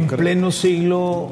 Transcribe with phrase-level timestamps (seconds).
[0.00, 1.28] En pleno siglo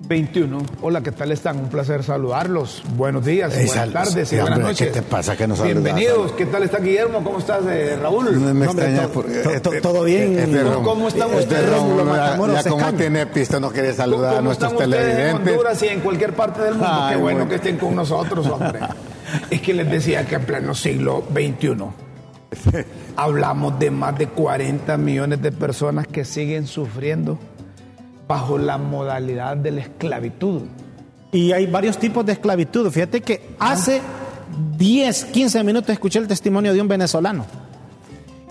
[0.00, 0.62] 21.
[0.82, 1.58] Hola, ¿qué tal están?
[1.58, 2.82] Un placer saludarlos.
[2.94, 4.88] Buenos días, buenas tardes y buenas noches.
[4.88, 6.32] ¿Qué te pasa que nos Bienvenidos.
[6.32, 7.24] ¿Qué tal está Guillermo?
[7.24, 8.38] ¿Cómo estás, eh, Raúl?
[8.38, 9.60] No me extraña porque...
[9.80, 10.38] todo bien.
[10.38, 11.70] Este ¿Cómo están ustedes?
[11.70, 15.30] ya, como tiene pisto no quiere saludar a nuestros televidentes.
[15.30, 17.06] en Honduras y en cualquier parte del mundo?
[17.08, 18.80] Qué bueno que estén con nosotros, hombre.
[19.50, 21.76] es que les decía que en pleno siglo XXI
[23.16, 27.38] hablamos de más de 40 millones de personas que siguen sufriendo
[28.26, 30.62] bajo la modalidad de la esclavitud.
[31.32, 32.90] Y hay varios tipos de esclavitud.
[32.90, 34.00] Fíjate que hace
[34.78, 37.46] 10, 15 minutos escuché el testimonio de un venezolano,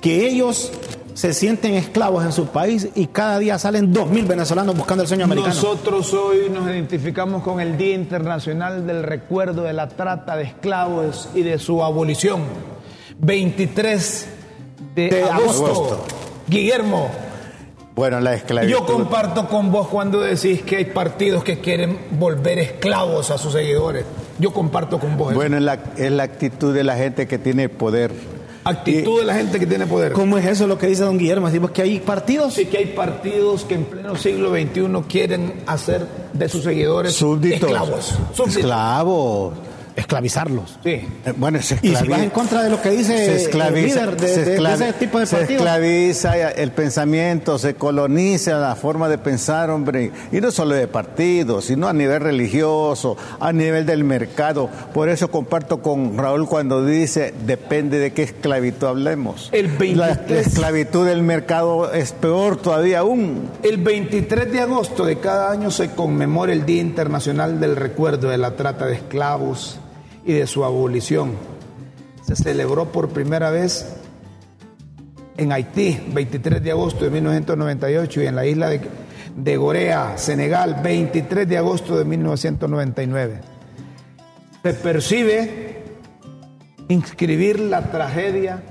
[0.01, 0.71] que ellos
[1.15, 5.23] se sienten esclavos en su país y cada día salen 2.000 venezolanos buscando el sueño
[5.23, 5.53] americano.
[5.53, 11.29] Nosotros hoy nos identificamos con el Día Internacional del Recuerdo de la Trata de Esclavos
[11.33, 12.41] y de su abolición.
[13.19, 14.27] 23
[14.93, 16.03] de, agosto.
[16.47, 17.09] Guillermo,
[17.95, 18.71] bueno, la esclavitud.
[18.71, 23.53] Yo comparto con vos cuando decís que hay partidos que quieren volver esclavos a sus
[23.53, 24.05] seguidores.
[24.37, 25.33] Yo comparto con vos.
[25.33, 28.11] Bueno, es la, es la actitud de la gente que tiene poder.
[28.65, 30.11] Actitud de la gente que tiene poder.
[30.11, 31.47] ¿Cómo es eso lo que dice don Guillermo?
[31.47, 32.55] ¿Decimos que hay partidos?
[32.55, 37.69] Sí, que hay partidos que en pleno siglo XXI quieren hacer de sus seguidores Súbditos.
[37.69, 38.15] esclavos.
[38.47, 39.53] Esclavos
[39.95, 40.77] esclavizarlos.
[40.83, 40.89] Sí.
[40.91, 44.19] Eh, bueno, se y si vas en contra de lo que dice se el líder
[44.19, 49.17] de, se de, ese tipo de Se esclaviza el pensamiento, se coloniza la forma de
[49.17, 50.11] pensar, hombre.
[50.31, 54.69] Y no solo de partidos, sino a nivel religioso, a nivel del mercado.
[54.93, 59.49] Por eso comparto con Raúl cuando dice, depende de qué esclavitud hablemos.
[59.51, 59.95] El 23...
[60.29, 63.49] La esclavitud del mercado es peor todavía aún.
[63.63, 68.37] El 23 de agosto de cada año se conmemora el Día Internacional del Recuerdo de
[68.37, 69.79] la Trata de Esclavos
[70.25, 71.33] y de su abolición.
[72.23, 73.95] Se celebró por primera vez
[75.37, 81.47] en Haití, 23 de agosto de 1998, y en la isla de, Gorea, Senegal, 23
[81.47, 83.41] de agosto de 1999.
[84.63, 85.83] Se percibe
[86.87, 88.63] inscribir la tragedia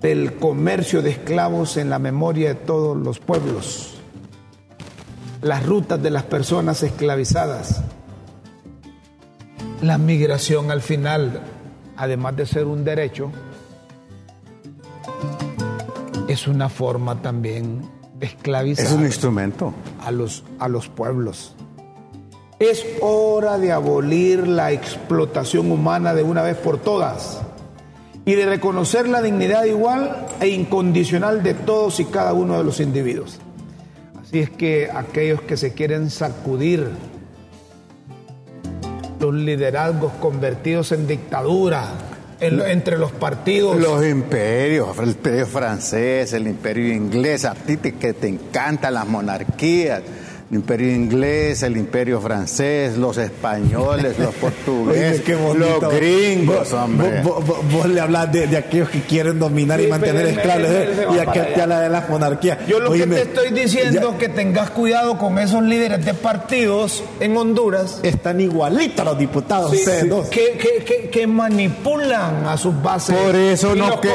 [0.00, 3.98] del comercio de esclavos en la memoria de todos los pueblos,
[5.42, 7.82] las rutas de las personas esclavizadas,
[9.82, 11.40] la migración al final,
[11.96, 13.30] además de ser un derecho,
[16.28, 17.82] es una forma también
[18.18, 18.86] de esclavizar.
[18.86, 19.74] Es un instrumento.
[20.04, 21.54] A los, a los pueblos.
[22.58, 27.40] Es hora de abolir la explotación humana de una vez por todas
[28.26, 32.80] y de reconocer la dignidad igual e incondicional de todos y cada uno de los
[32.80, 33.38] individuos.
[34.20, 36.90] Así es que aquellos que se quieren sacudir
[39.20, 41.88] los liderazgos convertidos en dictadura
[42.40, 43.76] entre los partidos.
[43.76, 50.02] Los imperios, el imperio francés, el imperio inglés, a ti que te encantan las monarquías
[50.50, 57.22] el imperio inglés, el imperio francés, los españoles, los portugueses, los gringos, hombre.
[57.22, 60.68] Vos, le hablas de, aquellos que quieren dominar y mantener esclavos
[61.14, 62.66] y aquel te habla de las monarquías.
[62.66, 67.04] Yo lo que te estoy diciendo es que tengas cuidado con esos líderes de partidos
[67.20, 68.00] en Honduras.
[68.02, 69.72] Están igualitos los diputados,
[70.30, 73.16] Que, manipulan a sus bases.
[73.16, 74.10] Por eso no que,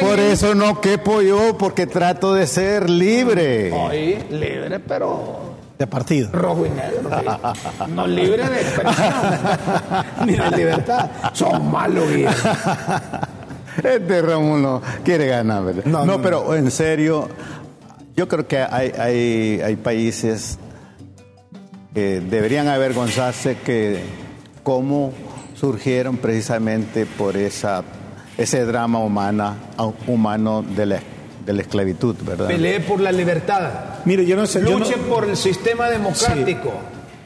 [0.00, 3.70] por eso no quepo yo, porque trato de ser libre.
[3.74, 6.30] Ay, libre, pero de partido.
[6.32, 7.10] Rojo y negro.
[7.88, 9.14] No libre de expresión
[10.26, 11.10] ni de libertad.
[11.32, 12.04] Son malos,
[13.82, 15.84] Este Rómulo quiere ganar, ¿verdad?
[15.84, 17.28] No, pero en serio,
[18.16, 20.58] yo creo que hay, hay, hay países
[21.92, 24.02] que deberían avergonzarse que
[24.62, 25.12] cómo
[25.54, 27.84] surgieron precisamente por esa,
[28.36, 29.56] ese drama humana,
[30.06, 31.00] humano de la
[31.44, 32.48] de la esclavitud, ¿verdad?
[32.48, 33.70] Pelee por la libertad.
[34.04, 34.60] Mire, yo no sé.
[34.62, 36.72] Luche por el sistema democrático.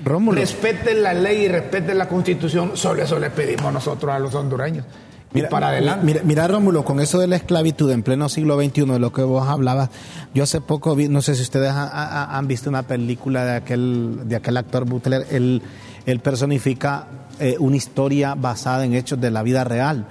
[0.05, 0.41] Rómulo.
[0.41, 2.73] Respeten la ley y respeten la constitución.
[2.75, 4.85] Solo eso le pedimos nosotros a los hondureños.
[5.33, 6.07] Mira, para adelante.
[6.07, 9.23] Mira, mira, Rómulo, con eso de la esclavitud en pleno siglo XXI, de lo que
[9.23, 9.91] vos hablabas,
[10.35, 14.37] yo hace poco vi, no sé si ustedes han visto una película de aquel, de
[14.37, 15.61] aquel actor Butler, él,
[16.07, 17.09] él personifica
[17.41, 20.07] eh, una historia basada en hechos de la vida real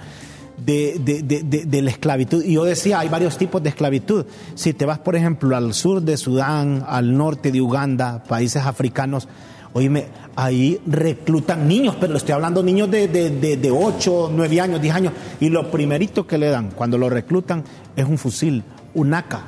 [0.64, 2.44] de, de, de, la esclavitud.
[2.44, 4.26] Y yo decía, hay varios tipos de esclavitud.
[4.54, 9.28] Si te vas, por ejemplo, al sur de Sudán, al norte de Uganda, países africanos,
[9.72, 10.06] oíme,
[10.36, 15.48] ahí reclutan niños, pero estoy hablando niños de, de, 8, 9 años, 10 años, y
[15.48, 17.64] lo primerito que le dan cuando lo reclutan
[17.96, 18.62] es un fusil,
[18.94, 19.40] un AK.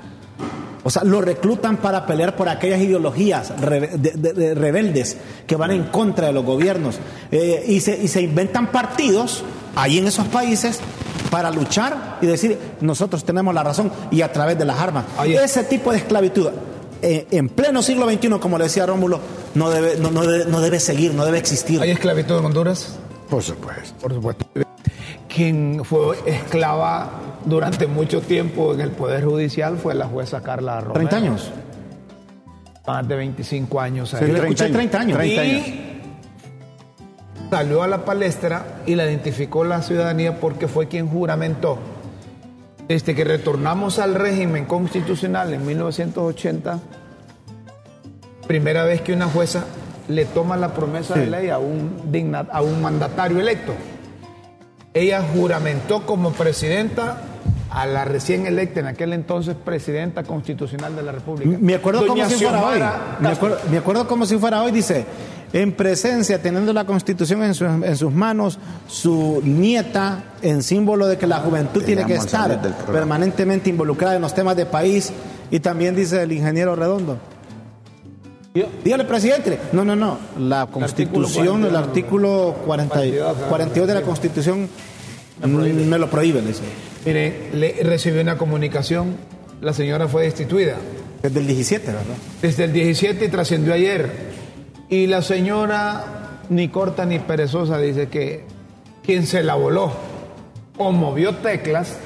[0.83, 6.33] O sea, lo reclutan para pelear por aquellas ideologías rebeldes que van en contra de
[6.33, 6.99] los gobiernos.
[7.31, 9.45] Eh, y, se, y se inventan partidos
[9.77, 10.81] ahí en esos países
[11.31, 15.05] para luchar y decir, nosotros tenemos la razón y a través de las armas.
[15.25, 16.49] Ese tipo de esclavitud.
[17.03, 19.21] eh, en pleno siglo XXI, como le decía Rómulo,
[19.55, 21.81] no debe, no, no, debe, no debe seguir, no debe existir.
[21.81, 22.99] ¿Hay esclavitud en Honduras?
[23.29, 23.95] Por supuesto.
[24.01, 24.45] Por supuesto.
[25.29, 27.11] Quien fue esclava
[27.45, 30.95] durante mucho tiempo en el Poder Judicial fue la jueza Carla Romero.
[31.09, 31.51] 30 años.
[32.87, 34.11] Más de 25 años.
[34.11, 35.19] Sí, 30 escuché 30 años.
[35.19, 35.67] 30 años.
[35.69, 35.90] Y
[37.51, 41.79] salió a la palestra y la identificó la ciudadanía porque fue quien juramentó.
[42.87, 46.79] Desde que retornamos al régimen constitucional en 1980,
[48.47, 49.65] primera vez que una jueza
[50.09, 51.21] le toma la promesa sí.
[51.21, 53.75] de ley a un, digna, a un mandatario electo.
[54.93, 57.19] Ella juramentó como presidenta
[57.71, 61.57] a la recién electa en aquel entonces presidenta constitucional de la República.
[61.61, 62.81] Me acuerdo como si fuera hoy.
[63.21, 65.07] Me acuerdo, me acuerdo, como si fuera hoy, dice,
[65.53, 71.19] en presencia, teniendo la constitución en, su, en sus manos, su nieta, en símbolo de
[71.19, 75.13] que la juventud tiene que estar permanentemente involucrada en los temas de país,
[75.51, 77.19] y también dice el ingeniero Redondo.
[78.85, 79.59] Dígale, presidente.
[79.73, 80.19] No, no, no.
[80.39, 83.01] La constitución, el artículo 40,
[83.49, 84.69] 42 de la constitución
[85.47, 86.63] me lo prohíbe, dice.
[87.05, 89.17] Mire, le recibió una comunicación,
[89.61, 90.77] la señora fue destituida.
[91.23, 92.03] Desde el 17, ¿verdad?
[92.41, 94.40] Desde el 17 y trascendió ayer.
[94.91, 96.05] Y la señora,
[96.49, 98.45] ni corta ni perezosa, dice que
[99.05, 99.93] quien se la voló
[100.77, 101.97] o movió teclas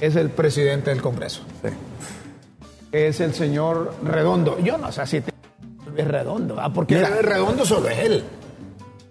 [0.00, 1.42] es el presidente del Congreso.
[1.62, 1.68] Sí.
[2.92, 4.58] Es el señor Redondo.
[4.58, 6.72] Yo no sé si es Redondo, ¿ah?
[6.72, 8.24] porque Mira, Redondo solo es él.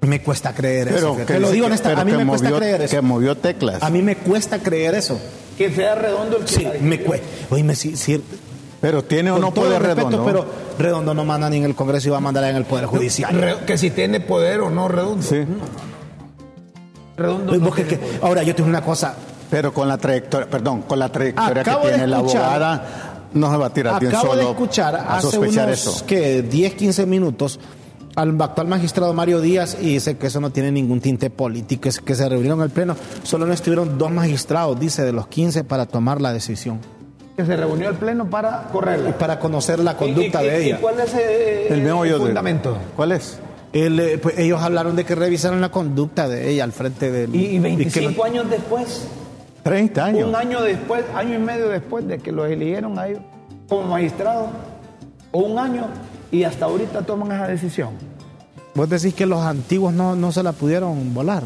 [0.02, 1.18] Me cuesta creer pero eso.
[1.18, 2.96] Que, Te lo digo honestamente, a mí me movió, cuesta creer eso.
[2.96, 3.84] Que movió teclas.
[3.84, 5.20] A mí me cuesta creer eso.
[5.58, 7.28] Que sea redondo el que Sí, me cuesta.
[7.50, 8.24] Oíme, si, si,
[8.82, 10.26] pero tiene o no poder respeto, redondo.
[10.26, 10.46] pero
[10.78, 13.34] Redondo no manda ni en el Congreso y va a mandar en el Poder Judicial.
[13.34, 15.24] Re- que si tiene poder o no Redondo.
[15.24, 15.44] Sí.
[17.16, 18.20] Redondo no que- que- poder.
[18.22, 19.16] ahora yo tengo una cosa.
[19.50, 22.86] Pero con la trayectoria, perdón, con la trayectoria Acabo que tiene la abogada,
[23.34, 26.06] no se va a tirar de un Acabo solo de escuchar a hace unos eso.
[26.06, 27.58] que 10, 15 minutos
[28.16, 32.00] al actual magistrado Mario Díaz y dice que eso no tiene ningún tinte político, es
[32.02, 35.64] que se reunieron en el pleno, solo no estuvieron dos magistrados, dice, de los 15
[35.64, 36.80] para tomar la decisión
[37.38, 39.18] Que se reunió el pleno para y correrla.
[39.18, 40.80] para conocer la conducta ¿Y- y- de y ella.
[40.82, 41.84] cuál es eh, El
[42.18, 42.78] de- fundamento?
[42.96, 43.40] ¿Cuál es?
[43.74, 47.36] Eh, pues, ellos hablaron de que revisaron la conducta de ella al frente del...
[47.36, 49.08] Y, y que 25 lo- años después,
[49.62, 50.28] 30 años.
[50.30, 53.22] un año después, año y medio después de que los eligieron a ellos
[53.70, 54.48] como magistrados,
[55.32, 55.86] o un año,
[56.32, 57.90] y hasta ahorita toman esa decisión.
[58.74, 61.44] Vos decís que los antiguos no, no se la pudieron volar.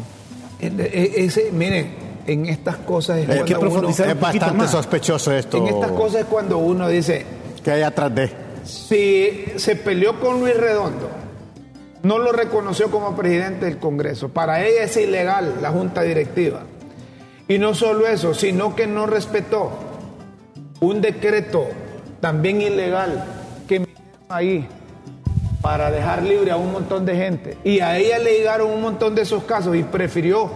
[0.60, 1.96] E- e- Ese, miren,
[2.26, 3.82] en estas cosas es Hay uno-
[4.20, 4.70] bastante más.
[4.70, 5.56] sospechoso esto.
[5.58, 7.24] en estas cosas es cuando uno dice,
[7.64, 8.30] Que hay atrás de.
[8.64, 11.08] si se peleó con Luis Redondo,
[12.02, 16.62] no lo reconoció como presidente del Congreso, para ella es ilegal la junta directiva.
[17.48, 19.70] Y no solo eso, sino que no respetó
[20.80, 21.66] un decreto
[22.20, 23.24] también ilegal
[23.68, 24.66] que metieron ahí
[25.60, 27.56] para dejar libre a un montón de gente.
[27.62, 30.50] Y a ella le llegaron un montón de esos casos y prefirió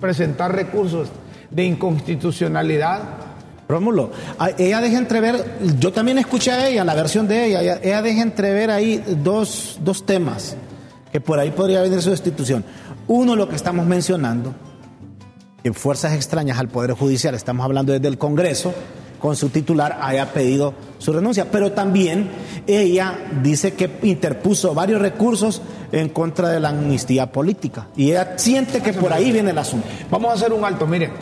[0.00, 1.08] presentar recursos
[1.50, 3.26] de inconstitucionalidad
[3.68, 4.12] Rómulo,
[4.58, 8.70] ella deja entrever, yo también escuché a ella, la versión de ella, ella, deja entrever
[8.70, 10.56] ahí dos, dos temas
[11.10, 12.64] que por ahí podría venir su destitución.
[13.08, 14.54] Uno, lo que estamos mencionando,
[15.64, 18.72] que fuerzas extrañas al Poder Judicial, estamos hablando desde el Congreso,
[19.18, 22.30] con su titular haya pedido su renuncia, pero también
[22.66, 28.80] ella dice que interpuso varios recursos en contra de la amnistía política y ella siente
[28.80, 29.86] que por ahí viene el asunto.
[30.10, 31.12] Vamos a hacer un alto, miren.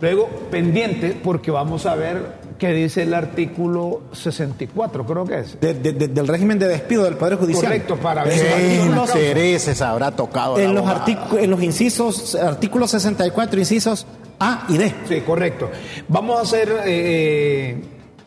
[0.00, 5.60] Luego, pendiente, porque vamos a ver qué dice el artículo 64, creo que es.
[5.60, 7.64] De- de- de- del régimen de despido del Poder Judicial.
[7.66, 10.84] Correcto, para ver Esos si ¿Qué artículos- intereses habrá tocado la en los,
[11.38, 14.06] en los incisos, artículos 64, incisos
[14.40, 14.94] A y D.
[15.08, 15.70] Sí, correcto.
[16.08, 17.80] Vamos a hacer eh,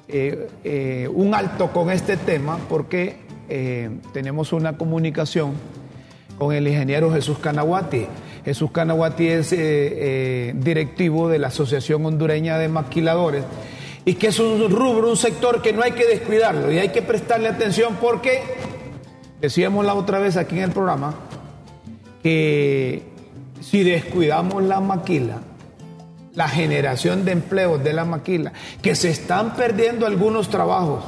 [0.07, 3.17] eh, eh, un alto con este tema porque
[3.49, 5.53] eh, tenemos una comunicación
[6.37, 8.07] con el ingeniero Jesús Canaguati.
[8.43, 13.43] Jesús Canaguati es eh, eh, directivo de la Asociación Hondureña de Maquiladores
[14.05, 17.01] y que es un rubro, un sector que no hay que descuidarlo y hay que
[17.01, 18.41] prestarle atención porque,
[19.39, 21.13] decíamos la otra vez aquí en el programa,
[22.23, 23.03] que
[23.59, 25.39] si descuidamos la maquila,
[26.33, 31.03] la generación de empleos de la maquila, que se están perdiendo algunos trabajos,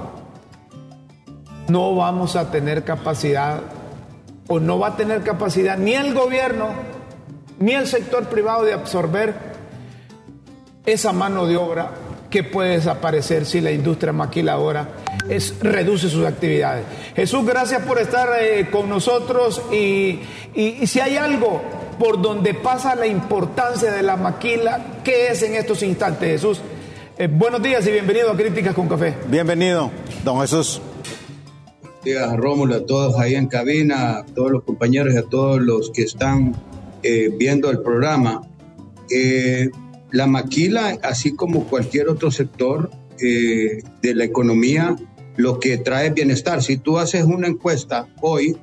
[1.68, 3.62] no vamos a tener capacidad
[4.48, 6.68] o no va a tener capacidad ni el gobierno
[7.60, 9.34] ni el sector privado de absorber
[10.86, 11.92] esa mano de obra
[12.34, 14.90] que puede desaparecer si la industria maquiladora
[15.30, 16.84] es, reduce sus actividades.
[17.16, 20.20] Jesús, gracias por estar eh, con nosotros y,
[20.56, 21.62] y- y si hay algo
[22.00, 26.60] por donde pasa la importancia de la maquila, ¿qué es en estos instantes, Jesús?
[27.20, 29.13] Eh, buenos días y bienvenido a Críticas con Café.
[29.28, 29.92] Bienvenido,
[30.25, 30.82] don Jesús.
[32.04, 35.92] días, Rómulo, a todos ahí en cabina, a todos los compañeros y a todos los
[35.92, 36.56] que están
[37.04, 38.42] eh, viendo el programa.
[39.12, 39.70] Eh,
[40.13, 42.89] la maquila, así como cualquier otro sector
[43.20, 44.96] eh, de la economía,
[45.36, 46.63] lo que trae bienestar.
[46.63, 48.55] Si tú haces una encuesta hoy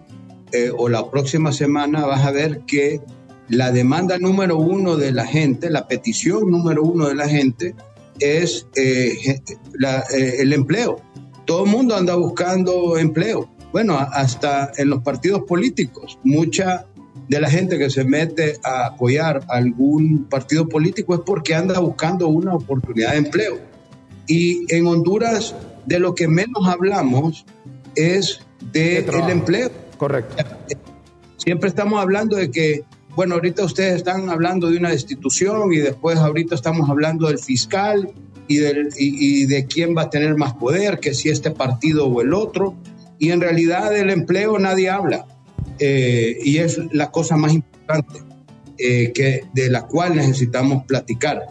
[0.76, 3.00] o la próxima semana, vas a ver que
[3.48, 7.76] la demanda número uno de la gente, la petición número uno de la gente
[8.18, 11.00] es el empleo
[11.50, 13.50] todo el mundo anda buscando empleo.
[13.72, 16.86] Bueno, hasta en los partidos políticos, mucha
[17.30, 22.26] de la gente que se mete a apoyar algún partido político es porque anda buscando
[22.26, 23.60] una oportunidad de empleo.
[24.26, 25.54] Y en Honduras,
[25.86, 27.46] de lo que menos hablamos
[27.94, 28.40] es
[28.72, 29.70] del de empleo.
[29.96, 30.44] Correcto.
[31.36, 32.82] Siempre estamos hablando de que,
[33.14, 38.12] bueno, ahorita ustedes están hablando de una destitución y después ahorita estamos hablando del fiscal
[38.48, 42.74] y, de quién va a tener más poder, que si este partido o el otro.
[43.20, 45.26] Y en realidad del empleo nadie habla.
[45.80, 48.20] Eh, y es la cosa más importante
[48.78, 51.46] eh, que, de la cual necesitamos platicar.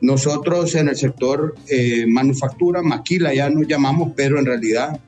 [0.00, 5.00] Nosotros en el sector eh, manufactura, maquila ya nos llamamos, pero en realidad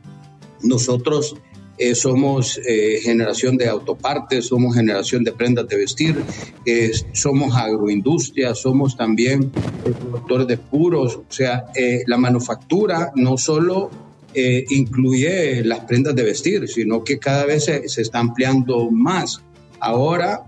[0.63, 1.37] nosotros
[1.77, 6.17] eh, somos eh, generación de autopartes, somos generación de prendas de vestir,
[6.65, 11.65] eh, somos agroindustria, somos también productores de puros, o sea,
[12.07, 13.91] la manufactura no solo
[14.35, 19.43] incluye las prendas de vestir, sino que cada vez se, se está ampliando más.
[19.81, 20.45] Ahora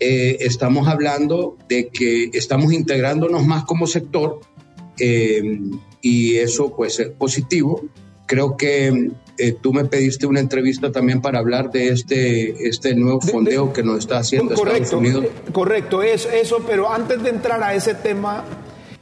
[0.00, 4.40] estamos hablando de que estamos integrándonos más como sector
[6.00, 7.82] y eso pues es positivo.
[8.26, 13.20] Creo que eh, tú me pediste una entrevista también para hablar de este, este nuevo
[13.20, 15.26] fondeo que nos está haciendo correcto, Estados Unidos.
[15.52, 18.44] Correcto, es eso, pero antes de entrar a ese tema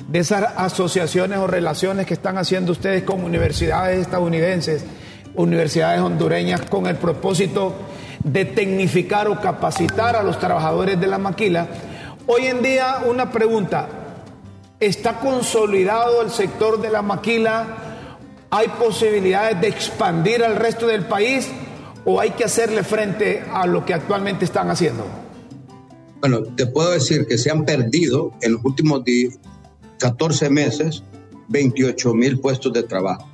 [0.09, 4.85] de esas asociaciones o relaciones que están haciendo ustedes con universidades estadounidenses,
[5.35, 7.75] universidades hondureñas, con el propósito
[8.23, 11.69] de tecnificar o capacitar a los trabajadores de la maquila,
[12.27, 13.89] hoy en día una pregunta,
[14.81, 17.67] ¿está consolidado el sector de la maquila?
[18.51, 21.49] ¿Hay posibilidades de expandir al resto del país
[22.05, 25.05] o hay que hacerle frente a lo que actualmente están haciendo?
[26.21, 29.05] Bueno, te puedo decir que se han perdido en los últimos
[29.99, 31.03] 14 meses
[31.49, 33.29] 28 mil puestos de trabajo.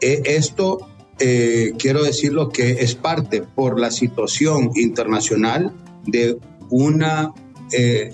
[0.00, 5.72] Eh, esto eh, quiero decirlo que es parte por la situación internacional
[6.06, 6.38] de
[6.70, 7.32] una,
[7.72, 8.12] eh,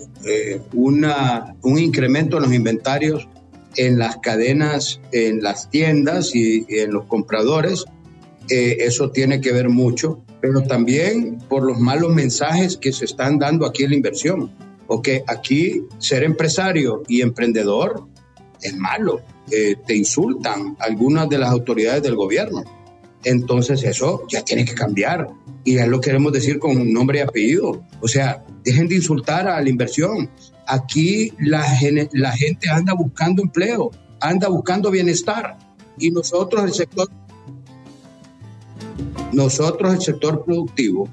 [0.72, 3.28] una, un incremento en los inventarios
[3.76, 7.86] en las cadenas, en las tiendas y, en los compradores.
[8.50, 13.64] Eso tiene que ver mucho, pero también por los malos mensajes que se están dando
[13.64, 14.50] aquí en la inversión.
[14.92, 18.08] Porque aquí ser empresario y emprendedor
[18.60, 19.22] es malo.
[19.50, 22.62] Eh, te insultan algunas de las autoridades del gobierno.
[23.24, 25.28] Entonces eso ya tiene que cambiar.
[25.64, 27.82] Y ya lo queremos decir con nombre y apellido.
[28.02, 30.28] O sea, dejen de insultar a la inversión.
[30.66, 31.64] Aquí la,
[32.12, 35.56] la gente anda buscando empleo, anda buscando bienestar.
[35.96, 37.08] Y nosotros, el sector,
[39.32, 41.08] nosotros, el sector productivo,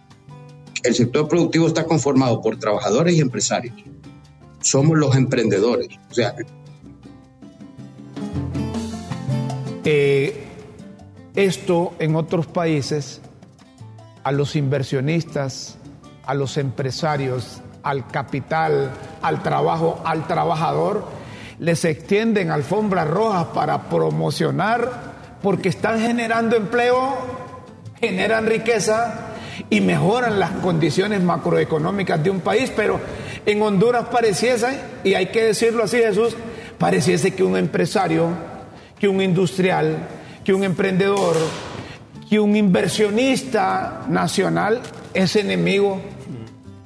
[0.84, 3.76] el sector productivo está conformado por trabajadores y empresarios.
[4.62, 5.90] Somos los emprendedores.
[6.10, 6.36] O sea,
[9.86, 10.46] eh,
[11.36, 13.22] esto en otros países,
[14.24, 15.78] a los inversionistas,
[16.26, 21.06] a los empresarios, al capital, al trabajo, al trabajador,
[21.60, 25.10] les extienden alfombras rojas para promocionar
[25.42, 27.18] porque están generando empleo,
[28.00, 29.29] generan riqueza
[29.70, 33.00] y mejoran las condiciones macroeconómicas de un país, pero
[33.46, 36.36] en Honduras pareciese, y hay que decirlo así Jesús,
[36.78, 38.30] pareciese que un empresario,
[39.00, 40.08] que un industrial,
[40.44, 41.36] que un emprendedor,
[42.30, 44.82] que un inversionista nacional
[45.14, 46.00] es enemigo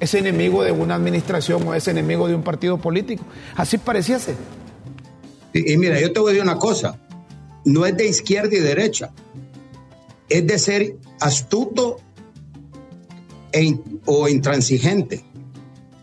[0.04, 3.24] es enemigo de una administración o es enemigo de un partido político.
[3.56, 4.36] Así pareciese.
[5.54, 7.00] Y, mira, yo te voy a decir una cosa,
[7.64, 9.12] no es de izquierda y derecha,
[10.28, 12.02] es de ser astuto
[13.54, 15.24] e o intransigente.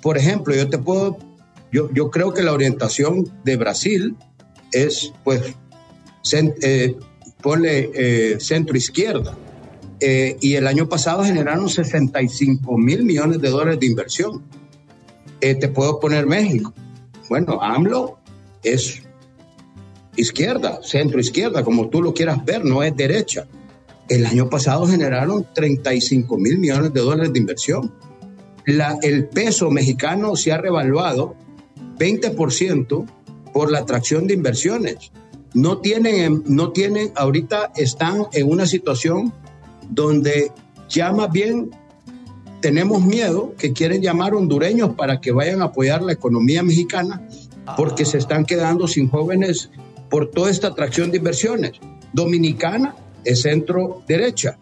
[0.01, 1.19] Por ejemplo, yo te puedo,
[1.73, 4.17] yo, yo creo que la orientación de Brasil
[4.73, 5.55] es, pues,
[6.33, 6.97] eh,
[7.43, 9.37] ponle eh, centro izquierda
[10.01, 14.43] eh, y el año pasado generaron 65 mil millones de dólares de inversión.
[15.41, 16.73] Eh, te puedo poner México.
[17.29, 18.19] Bueno, AMLO
[18.63, 19.03] es
[20.17, 23.47] izquierda, centro izquierda, como tú lo quieras ver, no es derecha.
[24.11, 27.95] El año pasado generaron 35 mil millones de dólares de inversión.
[28.67, 31.37] La, el peso mexicano se ha revaluado
[31.97, 33.07] 20%
[33.53, 35.13] por la atracción de inversiones.
[35.55, 39.33] No tienen, no tienen, ahorita están en una situación
[39.89, 40.51] donde
[40.89, 41.71] ya más bien
[42.61, 47.29] tenemos miedo que quieren llamar hondureños para que vayan a apoyar la economía mexicana
[47.77, 49.71] porque se están quedando sin jóvenes
[50.09, 51.75] por toda esta atracción de inversiones.
[52.13, 54.59] Dominicana es centro derecha,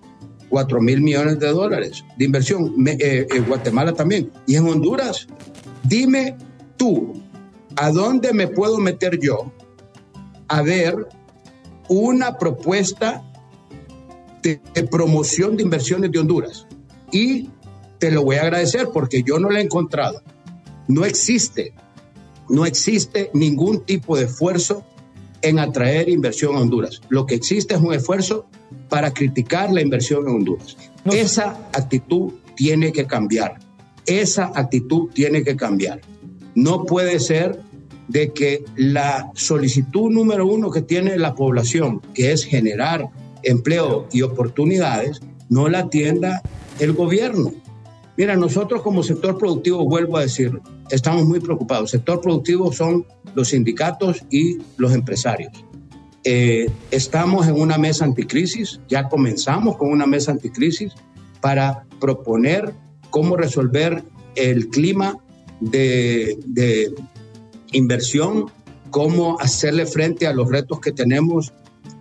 [0.49, 2.75] 4 mil millones de dólares de inversión.
[2.87, 4.31] Eh, en Guatemala también.
[4.47, 5.27] Y en Honduras,
[5.83, 6.37] dime
[6.77, 7.21] tú,
[7.77, 9.53] ¿a dónde me puedo meter yo
[10.49, 11.09] a ver
[11.89, 13.23] una propuesta
[14.43, 16.67] de, de promoción de inversiones de Honduras?
[17.13, 17.51] Y
[17.99, 20.23] te lo voy a agradecer porque yo no la he encontrado.
[20.87, 21.75] No existe,
[22.49, 24.85] no existe ningún tipo de esfuerzo
[25.43, 27.01] en atraer inversión a Honduras.
[27.09, 28.47] Lo que existe es un esfuerzo
[28.89, 30.77] para criticar la inversión en Honduras.
[31.05, 33.59] Esa actitud tiene que cambiar.
[34.07, 36.01] Esa actitud tiene que cambiar.
[36.55, 37.61] No puede ser
[38.09, 43.11] de que la solicitud número uno que tiene la población, que es generar
[43.43, 46.43] empleo y oportunidades, no la atienda
[46.81, 47.53] el gobierno.
[48.19, 50.61] Mira, nosotros como sector productivo, vuelvo a decir,
[50.91, 51.93] estamos muy preocupados.
[51.93, 53.07] sector productivo son
[53.37, 55.53] los sindicatos y los empresarios.
[56.25, 60.95] Eh, estamos en una mesa anticrisis, ya comenzamos con una mesa anticrisis
[61.41, 62.75] para proponer
[63.11, 64.03] cómo resolver
[64.35, 65.17] el clima
[65.61, 66.93] de, de
[67.71, 68.47] inversión,
[68.91, 71.53] cómo hacerle frente a los retos que tenemos,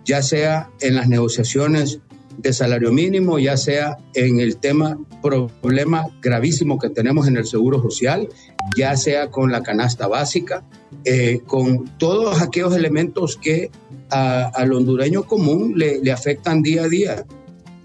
[0.04, 2.00] ya sea en las negociaciones
[2.38, 7.82] de salario mínimo, ya sea en el tema, problema gravísimo que tenemos en el seguro
[7.82, 8.28] social,
[8.76, 10.64] ya sea con la canasta básica,
[11.04, 13.70] eh, con todos aquellos elementos que
[14.10, 17.26] al hondureño común le, afectan día a día.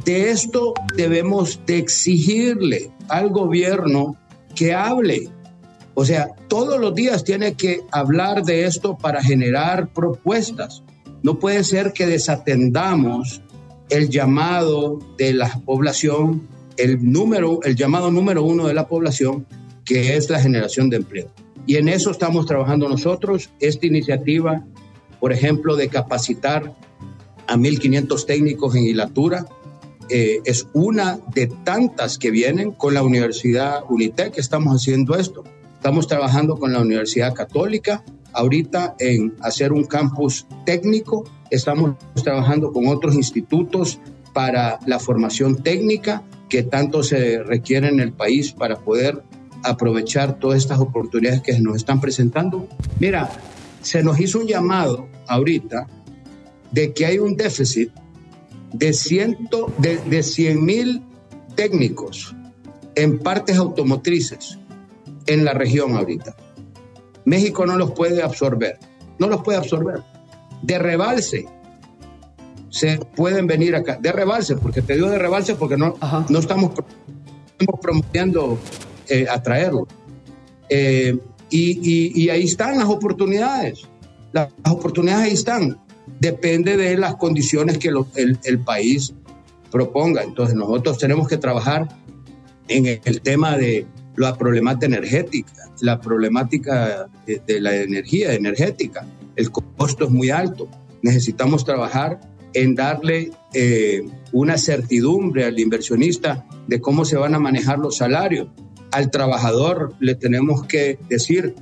[0.05, 4.15] De esto debemos de exigirle al gobierno
[4.55, 5.29] que hable.
[5.95, 10.83] O sea, todos los días tiene que hablar de esto para generar propuestas.
[11.23, 13.41] No puede ser que desatendamos
[13.89, 19.45] el llamado de la población, el, número, el llamado número uno de la población,
[19.85, 21.29] que es la generación de empleo.
[21.65, 23.49] Y en eso estamos trabajando nosotros.
[23.59, 24.65] Esta iniciativa,
[25.19, 26.73] por ejemplo, de capacitar
[27.47, 29.45] a 1.500 técnicos en hilatura,
[30.09, 34.37] eh, es una de tantas que vienen con la Universidad Unitec.
[34.37, 35.43] Estamos haciendo esto.
[35.75, 42.87] Estamos trabajando con la Universidad Católica, ahorita en hacer un campus técnico Estamos trabajando con
[42.87, 43.99] otros institutos
[44.33, 49.21] para la formación técnica que tanto se requiere en el país para poder
[49.61, 52.67] aprovechar todas estas oportunidades que nos están presentando.
[52.99, 53.29] Mira,
[53.83, 55.85] se nos hizo un llamado ahorita
[56.71, 57.91] de que hay un déficit
[58.73, 61.03] de, ciento, de, de 100 mil
[61.53, 62.35] técnicos
[62.95, 64.57] en partes automotrices
[65.27, 66.35] en la región ahorita.
[67.25, 68.79] México no los puede absorber,
[69.19, 70.12] no los puede absorber
[70.63, 71.45] de rebalse
[72.73, 73.99] se pueden venir acá.
[74.01, 75.95] De rebalse, porque te digo de rebalse porque no,
[76.27, 76.71] no estamos,
[77.79, 78.57] promoviendo
[79.07, 79.87] eh, atraerlo.
[80.69, 81.15] Eh,
[81.51, 83.83] y, ahí están las oportunidades.
[84.31, 85.77] Las, oportunidades ahí están.
[86.19, 89.13] Depende de las condiciones que el, país
[89.69, 90.23] proponga.
[90.23, 91.87] Entonces nosotros tenemos que trabajar
[92.69, 100.05] en el tema de la problemática energética, la problemática de la energía energética el costo
[100.05, 100.67] es muy alto.
[101.01, 102.19] Necesitamos trabajar
[102.53, 108.47] en darle eh, una certidumbre al inversionista de cómo se van a manejar los salarios.
[108.91, 111.55] Al trabajador le tenemos que decir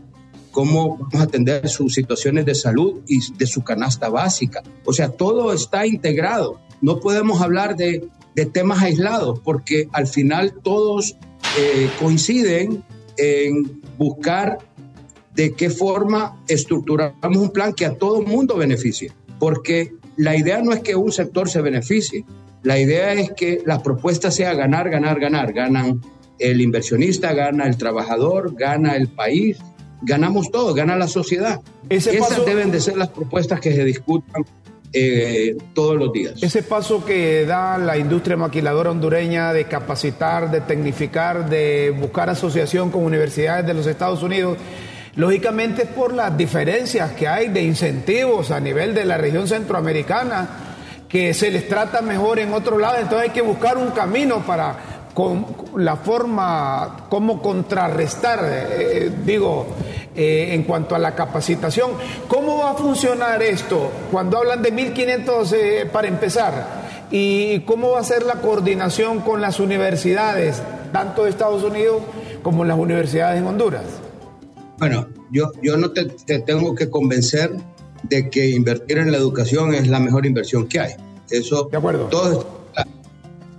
[0.52, 4.62] cómo vamos a atender sus situaciones de salud y de su canasta básica.
[4.86, 6.60] O sea, todo está integrado.
[6.82, 8.10] No podemos hablar de,
[8.54, 11.16] temas aislados porque al final todos
[11.60, 12.84] eh, coinciden
[13.18, 14.58] en buscar
[15.36, 19.12] de qué forma estructuramos un plan que a todo el mundo beneficie.
[19.40, 22.26] Porque la idea no es que un sector se beneficie,
[22.64, 25.52] la idea es que la propuesta sea ganar, ganar, ganar.
[25.54, 26.02] Ganan
[26.38, 29.58] el inversionista, gana el trabajador, gana el país,
[30.02, 31.62] ganamos todos, gana la sociedad.
[31.90, 34.46] Esas deben de ser las propuestas que se discutan
[34.94, 36.42] eh, todos los días.
[36.42, 42.92] Ese paso que da la industria maquiladora hondureña de capacitar, de tecnificar, de buscar asociación
[42.92, 44.58] con universidades de los Estados Unidos,
[45.16, 50.48] Lógicamente por las diferencias que hay de incentivos a nivel de la región centroamericana,
[51.10, 55.02] que se les trata mejor en otro lado, entonces hay que buscar un camino para
[55.14, 55.46] con
[55.76, 59.68] la forma, cómo contrarrestar, eh, eh, digo,
[60.16, 61.92] eh, en cuanto a la capacitación.
[62.28, 66.82] ¿Cómo va a funcionar esto cuando hablan de 1.500 para empezar?
[67.12, 70.62] ¿Y cómo va a ser la coordinación con las universidades,
[70.94, 72.02] tanto de Estados Unidos
[72.42, 73.84] como las universidades en Honduras?
[74.82, 76.06] Bueno, yo, yo no te,
[76.40, 77.52] tengo que convencer
[78.02, 80.94] de que invertir en la educación es la mejor inversión que hay.
[81.30, 82.06] Eso, de acuerdo.
[82.08, 82.66] Todo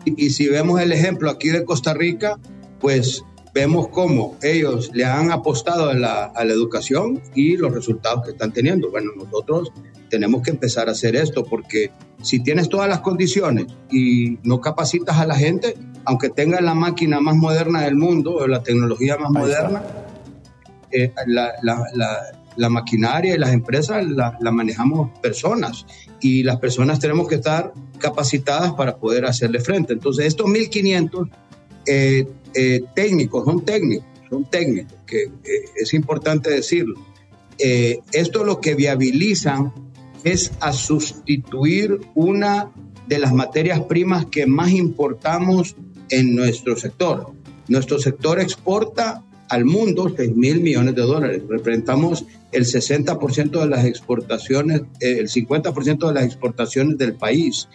[0.04, 2.40] Y, si vemos el ejemplo aquí de Costa Rica,
[2.80, 3.22] pues
[3.54, 8.32] vemos cómo ellos le han apostado a la, a la, educación y los resultados que
[8.32, 8.90] están teniendo.
[8.90, 9.70] Bueno, nosotros
[10.10, 15.18] tenemos que empezar a hacer esto porque si tienes todas las condiciones y no capacitas
[15.18, 19.30] a la gente, aunque tengas la máquina más moderna del mundo o la tecnología más
[19.30, 19.84] moderna,
[20.92, 25.86] eh, la, maquinaria y las empresas la, manejamos personas
[26.20, 29.92] y las personas tenemos que estar capacitadas para poder hacerle frente.
[29.92, 31.30] Entonces, estos 1.500
[31.86, 35.30] eh, eh, técnicos, son técnicos, son técnicos, que
[35.76, 37.00] es importante decirlo.
[37.58, 39.72] esto lo que viabilizan
[40.24, 42.70] es a sustituir una
[43.06, 45.76] de las materias primas que más importamos
[46.10, 47.32] en nuestro sector.
[47.68, 51.42] Nuestro sector exporta al mundo 6 mil millones de dólares.
[51.46, 57.68] Representamos el 60% de las exportaciones, eh, el 50% de las exportaciones del país,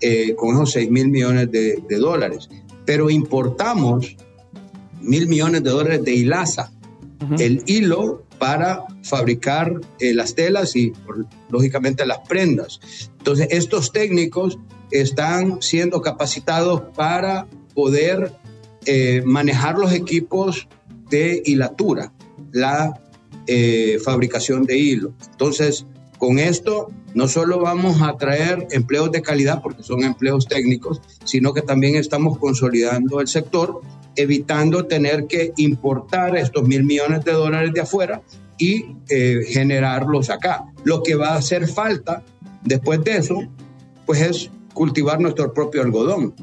[0.00, 2.48] eh, con esos 6 mil millones de, dólares.
[2.84, 4.16] Pero importamos
[5.00, 6.70] mil millones de dólares de hilaza.
[7.40, 10.92] El hilo para fabricar eh, las telas y
[11.48, 12.78] lógicamente las prendas.
[13.18, 14.60] Entonces, estos técnicos
[14.92, 18.32] están siendo capacitados para poder
[18.84, 20.68] eh, manejar los equipos
[21.08, 22.12] de hilatura,
[22.52, 23.00] la
[23.46, 25.12] eh, fabricación de hilo.
[25.30, 25.86] Entonces,
[26.18, 31.52] con esto no solo vamos a traer empleos de calidad, porque son empleos técnicos, sino
[31.52, 33.80] que también estamos consolidando el sector
[34.16, 38.22] evitando tener que importar estos mil millones de dólares de afuera
[38.58, 40.64] y eh, generarlos acá.
[40.84, 42.22] Lo que va a hacer falta
[42.64, 43.38] después de eso,
[44.06, 46.34] pues es cultivar nuestro propio algodón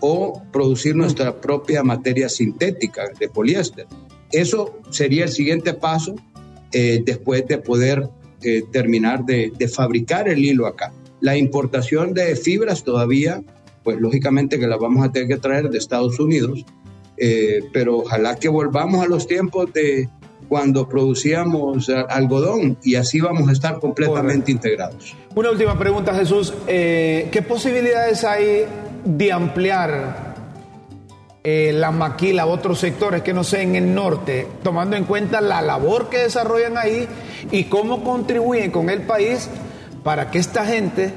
[0.00, 3.86] o producir nuestra propia materia sintética de poliéster.
[4.30, 6.14] Eso sería el siguiente paso
[6.72, 8.08] eh, después de poder
[8.42, 10.92] eh, terminar de, de fabricar el hilo acá.
[11.20, 13.42] La importación de fibras todavía,
[13.82, 16.64] pues lógicamente que la vamos a tener que traer de Estados Unidos,
[17.16, 20.08] eh, pero ojalá que volvamos a los tiempos de
[20.48, 25.14] cuando producíamos algodón y así vamos a estar completamente integrados.
[25.34, 26.54] Una última pregunta, Jesús.
[26.66, 28.64] ¿Qué posibilidades hay
[29.04, 30.34] de ampliar
[31.44, 35.40] eh, la maquila a otros sectores que no sé en el norte, tomando en cuenta
[35.40, 37.08] la labor que desarrollan ahí
[37.50, 39.48] y cómo contribuyen con el país
[40.02, 41.12] para que esta gente,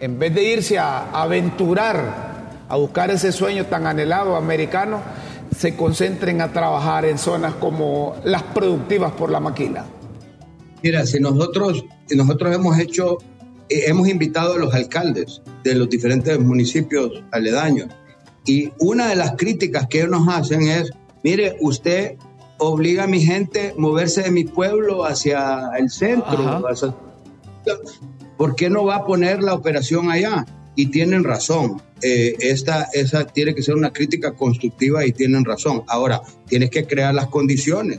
[0.00, 5.00] en vez de irse a aventurar a buscar ese sueño tan anhelado americano,
[5.56, 9.86] se concentren a trabajar en zonas como las productivas por la maquila?
[10.82, 13.18] Mira, si nosotros, nosotros hemos hecho,
[13.68, 17.88] hemos invitado a los alcaldes de los diferentes municipios aledaños
[18.44, 20.90] y una de las críticas que ellos nos hacen es,
[21.22, 22.16] mire, usted
[22.58, 26.64] obliga a mi gente a moverse de mi pueblo hacia el centro.
[28.36, 30.46] ¿Por qué no va a poner la operación allá?
[30.78, 31.82] y tienen razón.
[32.02, 35.82] Eh, esta, esa tiene que ser una crítica constructiva y tienen razón.
[35.88, 37.98] Ahora, tienes que crear las condiciones.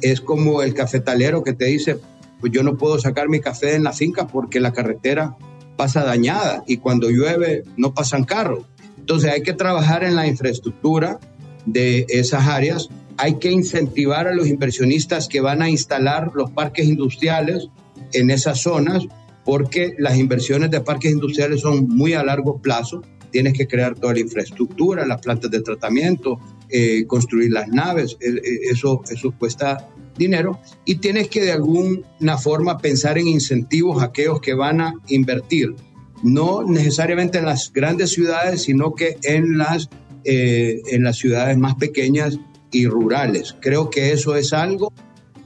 [0.00, 1.98] Es como el cafetalero que te dice,
[2.42, 5.36] pues yo no puedo sacar mi café en la finca porque la carretera
[5.76, 8.66] pasa dañada y cuando llueve no pasan carros.
[8.98, 11.20] Entonces hay que trabajar en la infraestructura
[11.66, 12.88] de esas áreas.
[13.16, 17.68] Hay que incentivar a los inversionistas que van a instalar los parques industriales
[18.12, 19.06] en esas zonas
[19.44, 23.02] porque las inversiones de parques industriales son muy a largo plazo.
[23.30, 28.30] Tienes que crear toda la infraestructura, las plantas de tratamiento, eh, construir las naves, eh,
[28.34, 30.58] eh, eso, eso cuesta dinero.
[30.84, 35.74] Y tienes que de alguna forma pensar en incentivos a aquellos que van a invertir,
[36.22, 39.88] no necesariamente en las grandes ciudades, sino que en las,
[40.24, 42.38] en las ciudades más pequeñas
[42.70, 43.56] y rurales.
[43.60, 44.92] Creo que eso es algo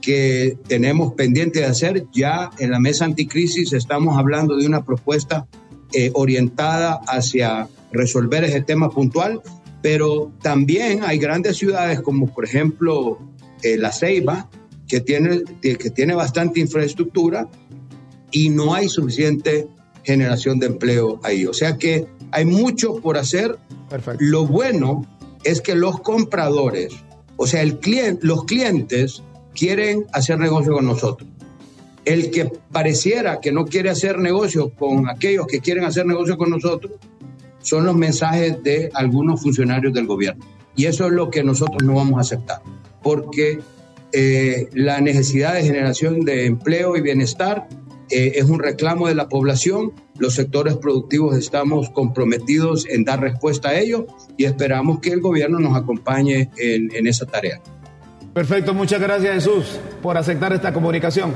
[0.01, 2.05] que tenemos pendiente de hacer.
[2.13, 5.47] Ya en la mesa anticrisis estamos hablando de una propuesta
[5.93, 9.41] eh, orientada hacia resolver ese tema puntual,
[9.81, 13.19] pero también hay grandes ciudades como por ejemplo
[13.63, 14.49] eh, La Ceiba,
[14.87, 17.47] que tiene, que tiene bastante infraestructura
[18.31, 19.67] y no hay suficiente
[20.03, 21.45] generación de empleo ahí.
[21.45, 23.57] O sea que hay mucho por hacer.
[24.19, 25.05] Lo bueno
[25.43, 26.93] es que los compradores,
[27.35, 31.29] o sea, el cliente, los clientes quieren hacer negocio con nosotros.
[32.05, 36.49] El que pareciera que no quiere hacer negocio con aquellos que quieren hacer negocio con
[36.49, 36.93] nosotros
[37.59, 40.45] son los mensajes de algunos funcionarios del gobierno.
[40.75, 42.61] Y eso es lo que nosotros no vamos a aceptar,
[43.07, 43.61] porque
[44.11, 47.69] eh, la necesidad de generación de empleo y bienestar
[48.09, 49.93] eh, es un reclamo de la población.
[50.17, 55.57] Los sectores productivos estamos comprometidos en dar respuesta a ello y esperamos que el gobierno
[55.57, 57.61] nos acompañe en, en esa tarea.
[58.33, 61.33] Perfecto, muchas gracias Jesús por aceptar esta comunicación.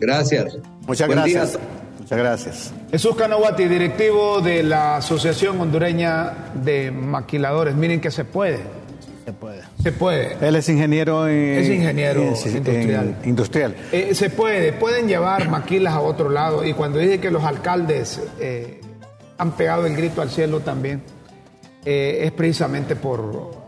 [0.00, 0.56] Gracias.
[0.86, 1.58] Muchas gracias.
[1.98, 2.74] Muchas gracias.
[2.90, 7.74] Jesús Canahuati, directivo de la Asociación Hondureña de Maquiladores.
[7.74, 8.83] Miren que se puede.
[9.24, 9.62] Se puede.
[9.82, 10.36] Se puede.
[10.46, 13.16] Él es ingeniero en, Es ingeniero en- industrial.
[13.22, 13.76] en- industrial.
[13.90, 16.64] Eh, se puede, pueden llevar maquilas a otro lado.
[16.64, 18.80] Y cuando dice que los alcaldes eh,
[19.38, 21.02] han pegado el grito al cielo también,
[21.86, 23.64] eh, es precisamente por, por-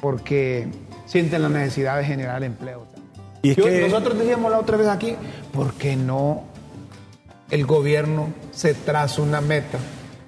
[0.00, 0.66] porque
[1.06, 2.86] sienten la necesidad de generar empleo.
[3.42, 5.14] Y es Yo- que- Nosotros decíamos la otra vez aquí,
[5.52, 6.42] ¿por qué no
[7.50, 9.78] el gobierno se traza una meta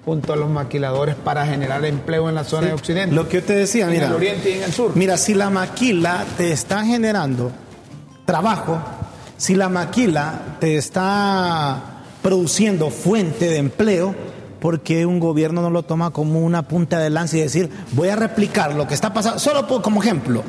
[0.05, 3.15] junto a los maquiladores para generar empleo en la zona de Occidente?
[3.15, 4.07] Lo que yo te decía, en mira.
[4.07, 4.91] el oriente y en el sur.
[4.95, 7.51] Mira, si la maquila te está generando
[8.25, 8.79] trabajo,
[9.37, 11.81] si la maquila te está
[12.21, 14.13] produciendo fuente de empleo,
[14.59, 18.09] ¿por qué un gobierno no lo toma como una punta de lanza y decir, voy
[18.09, 19.39] a replicar lo que está pasando?
[19.39, 20.43] Solo por- como ejemplo,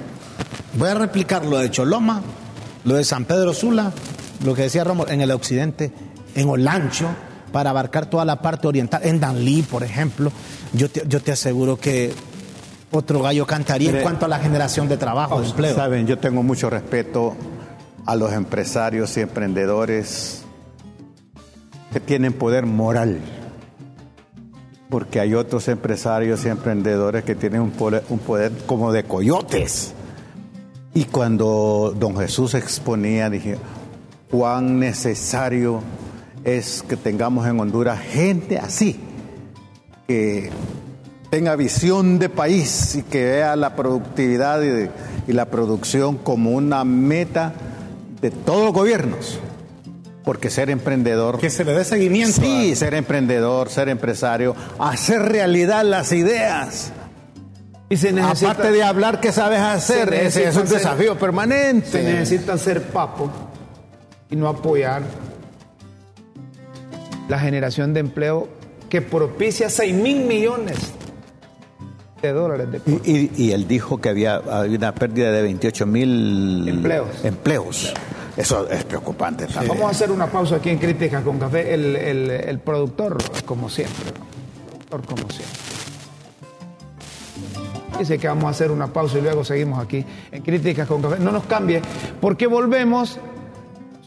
[0.75, 2.21] voy a replicar lo de Choloma,
[2.85, 3.93] lo de San Pedro Sula,
[4.45, 5.93] lo que decía Romo, en el occidente,
[6.35, 7.07] en Olancho,
[7.53, 10.33] para abarcar toda la parte oriental, en Danlí, por ejemplo.
[10.73, 12.13] Yo te, yo te aseguro que
[12.91, 15.75] otro gallo cantaría en cuanto a la generación de trabajo, de empleo.
[15.75, 17.35] Saben, yo tengo mucho respeto
[18.05, 20.43] a los empresarios y emprendedores
[21.93, 23.21] que tienen poder moral.
[24.91, 29.95] Porque hay otros empresarios y emprendedores que tienen un poder, un poder como de coyotes.
[30.93, 33.57] Y cuando don Jesús exponía, dije,
[34.31, 35.81] cuán necesario
[36.45, 38.99] es que tengamos en Honduras gente así,
[40.09, 40.51] que
[41.31, 44.91] tenga visión de país y que vea la productividad y, de-
[45.29, 47.53] y la producción como una meta
[48.21, 49.39] de todos los gobiernos.
[50.25, 51.39] Porque ser emprendedor...
[51.41, 52.41] Que se le dé seguimiento.
[52.43, 56.93] Sí, ser emprendedor, ser empresario, hacer realidad las ideas.
[57.89, 60.09] Y se necesita, Aparte de hablar, ¿qué sabes hacer?
[60.11, 61.91] Se Ese es un ser- desafío permanente.
[61.91, 63.31] se necesita ser papo
[64.31, 65.03] y no apoyar
[67.29, 68.49] la generación de empleo
[68.89, 70.77] que propicia 6 mil millones
[72.21, 75.87] de dólares de Y, y- y él dijo que había, había una pérdida de 28
[75.87, 77.25] mil Empleos.
[77.25, 77.95] empleos.
[78.37, 79.47] Eso es preocupante.
[79.55, 81.75] Vamos a hacer una pausa aquí en Críticas con Café.
[81.75, 84.13] El, el- el productor, como siempre,
[84.89, 85.59] productor, como siempre.
[87.99, 91.17] Dice que vamos a hacer una pausa y luego seguimos aquí en Críticas con Café.
[91.21, 91.83] No nos cambie,
[92.21, 93.19] porque volvemos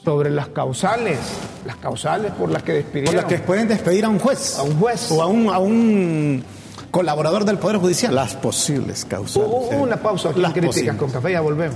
[0.06, 1.18] sobre las causales,
[1.66, 3.16] las causales por las que Por despidieron.
[3.16, 4.58] las que pueden despedir a un juez.
[4.60, 5.12] A un juez.
[5.12, 6.44] O a un, a un
[6.92, 8.14] colaborador del Poder Judicial.
[8.14, 9.38] Las posibles causas.
[9.38, 9.76] Hubo Sí.
[9.76, 10.98] una pausa aquí Las en Críticas posibles.
[11.00, 11.76] con Café, ya volvemos.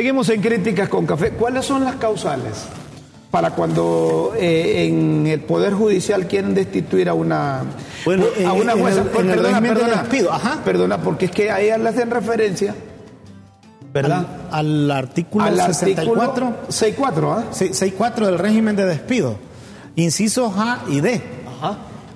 [0.00, 1.32] Seguimos en Críticas con Café.
[1.32, 2.54] ¿Cuáles son las causales
[3.30, 7.64] para cuando eh, en el Poder Judicial quieren destituir a una,
[8.06, 9.02] Bueno, a en- una en jueza?
[9.02, 10.60] el- Por- en el perdona, régimen de perdona, despido, ajá.
[10.64, 12.74] perdona, porque es que a ella le hacen referencia
[13.92, 14.26] ¿verdad?
[14.50, 16.22] Al, al artículo al 64.
[16.46, 17.44] artículo 64, ¿ah?
[17.50, 19.36] Sí, 64 del régimen de despido,
[19.96, 21.20] incisos A y D.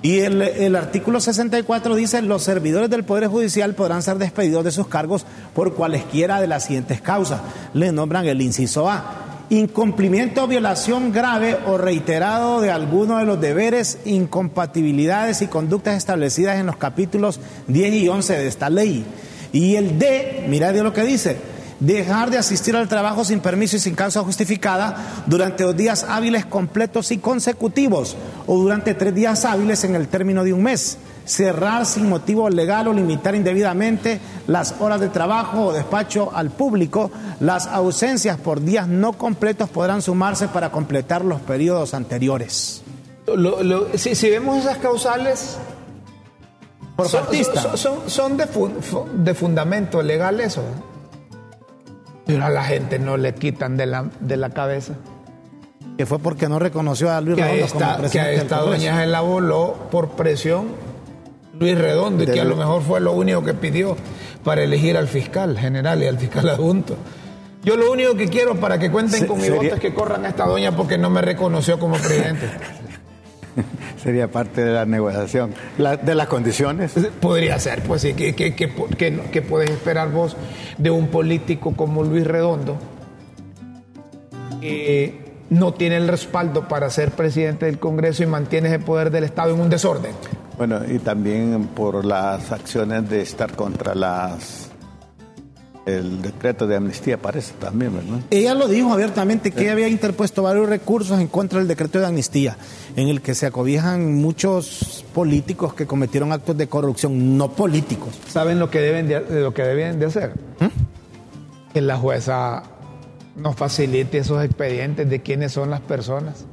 [0.01, 4.71] Y el, el artículo 64 dice, los servidores del Poder Judicial podrán ser despedidos de
[4.71, 7.41] sus cargos por cualesquiera de las siguientes causas.
[7.73, 9.25] Le nombran el inciso A.
[9.49, 16.59] Incumplimiento o violación grave o reiterado de alguno de los deberes, incompatibilidades y conductas establecidas
[16.59, 19.05] en los capítulos 10 y 11 de esta ley.
[19.53, 21.37] Y el D, mira de lo que dice,
[21.79, 26.45] dejar de asistir al trabajo sin permiso y sin causa justificada durante dos días hábiles
[26.45, 28.15] completos y consecutivos
[28.47, 30.97] o durante tres días hábiles en el término de un mes.
[31.25, 37.09] Cerrar sin motivo legal o limitar indebidamente las horas de trabajo o despacho al público.
[37.39, 42.83] Las ausencias por días no completos podrán sumarse para completar los periodos anteriores.
[43.25, 45.57] Lo- lo- si, si vemos esas causales,
[46.95, 50.61] Por son, son- son- son de, fu- fu- de fundamento legal eso.
[52.25, 54.93] Pero a la gente no le quitan de la, de la cabeza.
[55.97, 58.99] Que fue porque no reconoció a Luis Que Redondo esta, como que a esta doña
[58.99, 60.67] se la voló por presión
[61.57, 63.95] Luis Redondo y que a lo mejor fue lo único que pidió
[64.43, 66.97] para elegir al fiscal general y al fiscal adjunto.
[67.63, 70.25] Yo lo único que quiero para que cuenten Se- con mi voto es que corran
[70.25, 72.49] a esta doña porque no me reconoció como presidente.
[74.05, 75.53] Sería parte de la negociación.
[75.79, 76.93] La- de las condiciones.
[77.19, 80.37] Podría ser, pues sí, que, que, que, que- que puedes esperar vos
[80.77, 82.77] de un político como Luis Redondo,
[84.61, 89.23] que no tiene el respaldo para ser presidente del Congreso y mantiene ese poder del
[89.25, 90.11] Estado en un desorden.
[90.57, 94.64] Bueno, y también por las acciones de estar contra las
[95.85, 98.19] el decreto de amnistía parece también, ¿verdad?
[98.31, 102.07] Ella lo dijo abiertamente que ella había interpuesto varios recursos en contra del decreto de
[102.07, 102.57] amnistía,
[102.95, 108.19] en el que se acobijan muchos políticos que cometieron actos de corrupción, no políticos.
[108.27, 110.33] ¿Saben lo que deben de, lo que deben de hacer?
[110.59, 111.73] ¿Mm?
[111.73, 112.63] Que la jueza
[113.35, 116.45] nos facilite esos expedientes de quiénes son las personas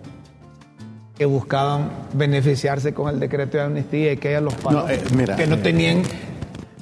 [1.17, 5.01] que buscaban beneficiarse con el decreto de amnistía y que ella los pagó, eh,
[5.37, 6.03] que no eh, tenían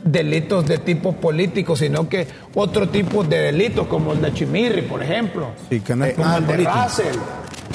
[0.05, 5.03] delitos de tipo político, sino que otro tipo de delitos, como el de Chimirri, por
[5.03, 5.49] ejemplo.
[5.69, 7.17] Sí, que no es eh, como el de Russell.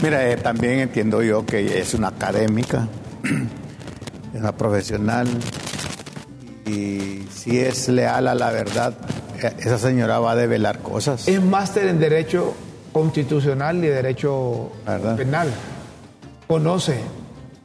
[0.04, 2.88] Mira, eh, también entiendo yo que es una académica,
[4.34, 5.28] es una profesional,
[6.66, 8.94] y si es leal a la verdad,
[9.42, 11.28] eh, esa señora va a develar cosas.
[11.28, 12.56] Es máster en Derecho
[12.92, 14.72] Constitucional y Derecho
[15.18, 15.50] Penal.
[16.48, 17.00] Conoce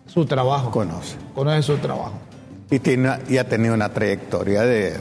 [0.06, 0.70] su trabajo.
[0.70, 1.16] Conoce.
[1.34, 2.29] Conoce su trabajo
[2.70, 4.94] y, tiene, y ha tenido una trayectoria de,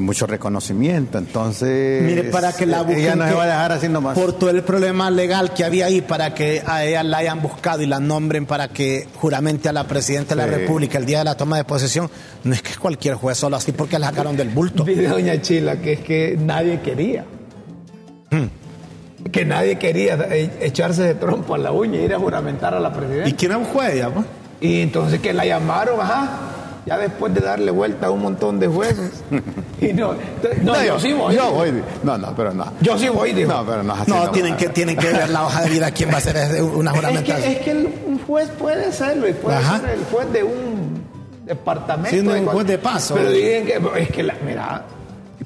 [0.00, 1.18] mucho reconocimiento.
[1.18, 4.18] Entonces, mire, para que la ella no se va a dejar haciendo más.
[4.18, 7.82] Por todo el problema legal que había ahí, para que a ella la hayan buscado
[7.82, 11.24] y la nombren para que juramente a la presidenta de la República el día de
[11.24, 12.10] la toma de posesión,
[12.44, 14.84] no es que cualquier juez solo así porque la sacaron del bulto.
[14.84, 17.24] Dice doña Chila que es que nadie quería.
[18.30, 18.46] Hmm.
[19.32, 20.16] Que nadie quería
[20.60, 23.28] echarse de trompo a la uña y ir a juramentar a la presidenta.
[23.28, 24.24] ¿Y quién es un juez ya, pues?
[24.60, 26.54] Y entonces que la llamaron, ajá
[26.88, 29.22] ya después de darle vuelta a un montón de jueces.
[29.80, 30.12] Y no,
[30.62, 31.36] no, yo, sí voy.
[31.36, 31.72] Yo voy.
[32.02, 32.64] No, no, pero no.
[32.80, 33.52] Yo sí voy, digo.
[33.52, 36.16] No, pero no No, tienen, que, tienen que ver la hoja de vida quién va
[36.16, 37.38] a ser una juramentación.
[37.38, 41.04] Es que, es que un juez puede serlo y puede ser el juez de un
[41.46, 42.10] departamento.
[42.10, 43.14] Sí, no un juez de paso.
[43.14, 44.82] Pero dicen que es que, la, mira,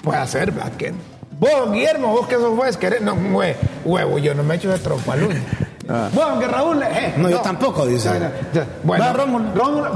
[0.02, 0.72] puede hacer, ¿verdad?
[0.78, 0.94] Que,
[1.38, 3.14] vos, Guillermo, vos que sos juez, querés, no,
[3.84, 5.34] huevo, yo no me echo de trompalún.
[5.88, 6.08] Ah.
[6.12, 6.82] Bueno, que Raúl.
[6.82, 8.08] Eh, no, yo tampoco, dice.
[8.84, 9.04] Bueno,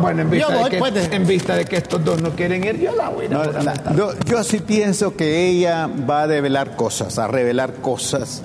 [0.00, 2.80] bueno en, vista de que, pues, en vista de que estos dos no quieren ir,
[2.80, 7.28] yo la voy a yo, yo sí pienso que ella va a develar cosas, a
[7.28, 8.42] revelar cosas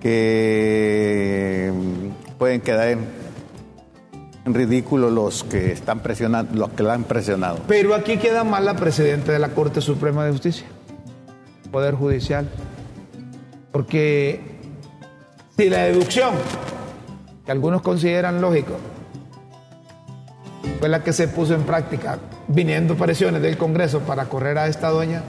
[0.00, 1.72] que
[2.38, 3.22] pueden quedar en,
[4.44, 7.60] ridículo los que están presionando, los que la han presionado.
[7.68, 10.66] Pero aquí queda mal la presidenta de la Corte Suprema de Justicia,
[11.70, 12.48] Poder Judicial,
[13.70, 14.51] porque
[15.56, 16.34] si la deducción,
[17.44, 18.76] que algunos consideran lógico,
[20.78, 24.88] fue la que se puso en práctica, viniendo presiones del Congreso para correr a esta
[24.88, 25.22] doña,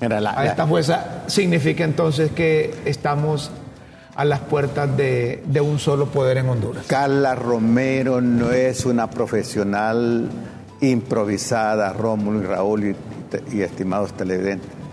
[0.00, 3.50] a esta jueza, significa entonces que estamos
[4.14, 6.84] a las puertas de, un solo poder en Honduras.
[6.86, 10.28] Carla Romero no es una profesional
[10.80, 12.96] improvisada, Rómulo y Raúl y,
[13.56, 14.83] y estimados televidentes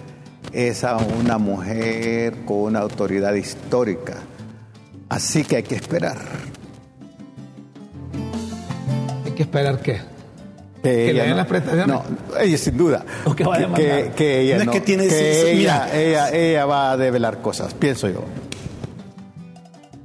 [0.52, 4.16] es a una mujer con una autoridad histórica.
[5.10, 6.18] Así que hay que esperar.
[9.26, 10.02] ¿Hay que esperar qué?
[10.82, 11.88] Que, le den las prestaciones.
[11.88, 12.04] No,
[12.40, 13.06] ella sin duda.
[13.26, 14.12] O que vaya a mandar.
[14.16, 18.10] Que, ella no, es que tiene que ella, ella, ella, va a develar cosas, pienso
[18.10, 18.24] yo.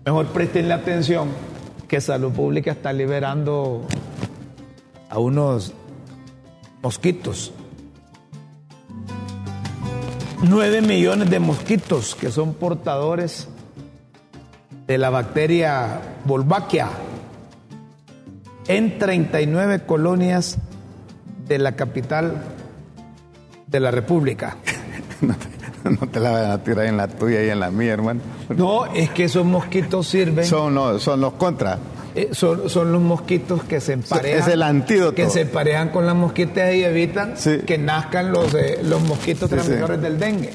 [0.04, 1.28] Mejor prestenle atención
[1.88, 3.86] que Salud Pública está liberando
[5.08, 5.72] a unos
[6.82, 7.52] mosquitos
[10.48, 13.48] 9 millones de mosquitos que son portadores
[14.86, 16.88] de la bacteria Wolbachia
[18.68, 20.58] en 39 colonias
[21.48, 22.42] de la capital
[23.66, 24.56] de la República.
[25.86, 28.20] No te, la van a tirar en la tuya y en la mía, hermano.
[28.48, 30.44] No, es que esos mosquitos sirven.
[30.44, 31.78] Son, no, son los contras.
[32.16, 34.40] Eh, son, los mosquitos que se emparejan.
[34.40, 35.14] Es el antídoto.
[35.14, 37.34] Que se emparejan con las mosquitas y evitan
[37.66, 40.52] que nazcan los, eh, los mosquitos transmisores del dengue,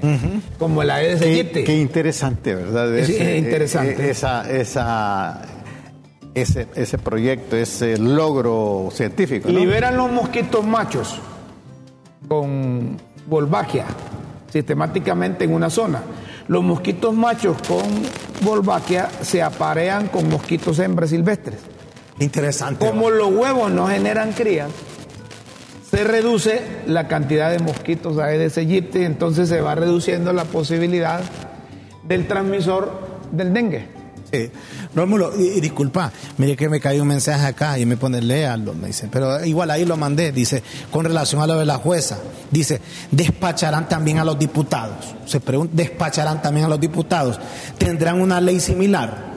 [0.58, 1.64] como el Aedes aegypti.
[1.64, 2.98] Qué interesante, ¿verdad?
[2.98, 4.08] es interesante.
[4.08, 5.42] Eh, esa, esa,
[6.34, 9.50] ese, ese proyecto, ese logro científico.
[9.50, 11.20] Liberan los mosquitos machos
[12.28, 12.98] con
[13.28, 13.86] Wolbachia
[14.52, 16.02] sistemáticamente en una zona.
[16.52, 17.80] Los mosquitos machos con
[18.42, 21.62] Wolbachia se aparean con mosquitos hembras silvestres.
[22.20, 22.86] Interesante.
[22.86, 24.70] Como los huevos no generan crías,
[25.90, 31.22] se reduce la cantidad de mosquitos Aedes aegypti, entonces se va reduciendo la posibilidad
[32.04, 33.00] del transmisor
[33.32, 34.01] del dengue.
[34.42, 34.50] Sí.
[34.96, 38.88] Rómulo, y, disculpa, mire que me cayó un mensaje acá y me pone, léalo, me
[38.88, 42.18] dice, pero igual ahí lo mandé, dice, con relación a lo de la jueza,
[42.50, 45.16] dice, despacharán también a los diputados.
[45.26, 47.40] Se pregunta, despacharán también a los diputados.
[47.78, 49.32] ¿Tendrán una ley similar?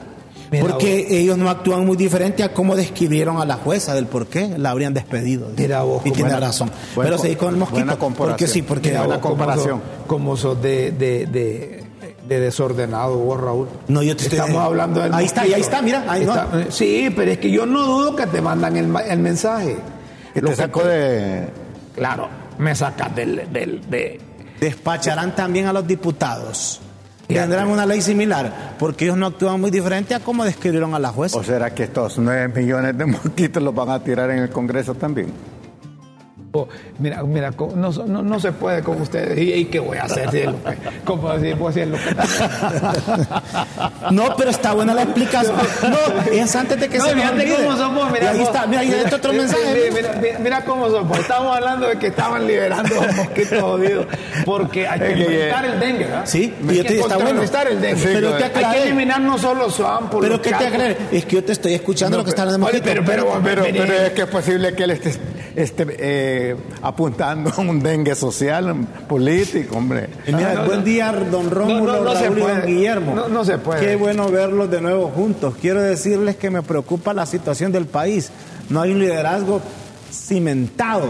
[0.61, 4.57] porque ellos no actúan muy diferente a cómo describieron a la jueza del por qué
[4.57, 5.51] la habrían despedido.
[6.05, 6.71] y tiene razón.
[6.95, 7.97] Pero seguí con el mosquito.
[7.97, 9.81] Porque sí, porque una comparación.
[10.07, 11.84] Como sos, de, de de
[12.27, 13.67] desordenado vos, Raúl.
[13.87, 16.05] No, yo te Estamos hablando del Ahí está, ahí está, mira.
[16.07, 19.77] Ahí eh, Sí, pero es que yo no dudo que te mandan el, el mensaje.
[20.35, 21.47] Lo te saco de.
[21.95, 24.19] Claro, me sacas del, del, de,
[24.59, 26.81] despacharán también a los diputados.
[27.27, 31.09] Tendrán una ley similar, porque ellos no actúan muy diferente a como describieron a la
[31.09, 31.37] jueza.
[31.37, 34.93] ¿O será que estos 9 millones de mosquitos los van a tirar en el Congreso
[34.93, 35.33] también?
[36.99, 39.37] Mira, mira, no, no, no, se puede con ustedes.
[39.37, 40.31] ¿Y, qué voy a hacer?
[40.31, 40.43] Si
[41.03, 41.57] ¿Cómo decir?
[41.57, 42.15] Pues, lo que...
[44.11, 45.55] No, pero está buena la explicación.
[45.83, 47.55] No, es antes de que no, se me olvide.
[47.55, 48.11] cómo somos.
[48.11, 49.91] Mira, ahí está, mira, ahí está otro mensaje.
[49.91, 51.19] Mira, mira, cómo somos.
[51.19, 54.05] Estamos hablando de que estaban liberando los mosquitos jodidos.
[54.45, 56.25] Porque hay que eliminar el dengue, ¿verdad?
[56.25, 57.41] Sí, hay que está bueno.
[57.41, 58.01] el dengue.
[58.03, 60.15] pero te hay que eliminar no solo SWAMP.
[60.19, 60.97] Pero ¿qué te aclares?
[61.11, 63.05] Es que yo te estoy escuchando lo que está hablando de mosquitos.
[63.05, 65.13] Pero, pero, pero, es que es posible que él esté...
[65.55, 66.44] Este, eh,
[66.81, 68.75] apuntando a un dengue social,
[69.07, 70.09] político, hombre.
[70.65, 73.15] buen día, don Rómulo, no, Raúl y don Guillermo.
[73.29, 73.85] No, se puede.
[73.85, 75.55] Qué bueno verlos de nuevo juntos.
[75.59, 78.31] Quiero decirles que me preocupa la situación del país.
[78.69, 79.61] No hay un liderazgo
[80.11, 81.09] cimentado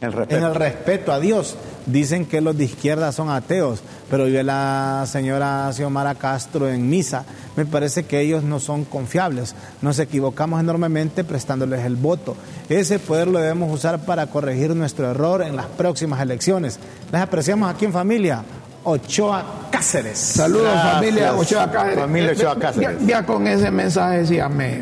[0.00, 1.56] en el respeto a Dios.
[1.86, 3.80] Dicen que los de izquierda son ateos,
[4.10, 7.24] pero vive la señora Xiomara Castro en misa.
[7.56, 9.54] Me parece que ellos no son confiables.
[9.82, 12.36] Nos equivocamos enormemente prestándoles el voto.
[12.68, 16.78] Ese poder lo debemos usar para corregir nuestro error en las próximas elecciones.
[17.12, 18.42] Les apreciamos aquí en familia.
[18.88, 20.16] Ochoa Cáceres.
[20.16, 21.98] Saludos familia Ochoa Cáceres.
[21.98, 23.04] Familia Ochoa Cáceres.
[23.04, 24.80] Ya, con ese mensaje sí, ya me,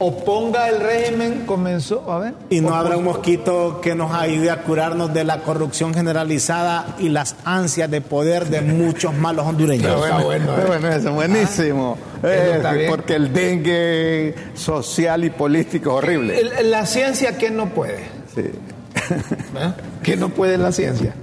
[0.04, 2.34] Oponga el régimen, comenzó, a ver.
[2.49, 7.10] Y no habrá un mosquito que nos ayude a curarnos de la corrupción generalizada y
[7.10, 9.95] las ansias de poder de muchos malos hondureños.
[9.99, 10.64] bueno, bueno, ¿eh?
[10.66, 11.99] bueno, eso, buenísimo.
[12.24, 16.64] Ah, eh, porque el dengue social y político es horrible.
[16.64, 17.99] la ciencia, ¿qué no puede?
[18.34, 18.41] Sí.
[18.41, 19.74] ¿Eh?
[20.02, 21.14] ¿Qué no puede la ciencia?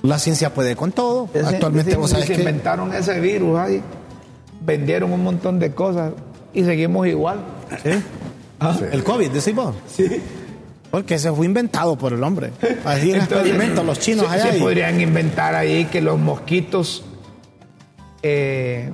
[0.00, 1.28] La ciencia puede con todo.
[1.44, 3.82] Actualmente vos sabés que inventaron ese virus ahí,
[4.62, 6.12] vendieron un montón de cosas
[6.54, 7.40] y seguimos igual.
[8.60, 9.74] Ah, ¿El COVID, decimos?
[9.86, 10.20] Sí.
[10.90, 12.50] Porque se fue inventado por el hombre.
[12.84, 14.52] Así en experimentos, los chinos allá.
[14.52, 17.04] Se podrían inventar ahí que los mosquitos
[18.22, 18.90] eh,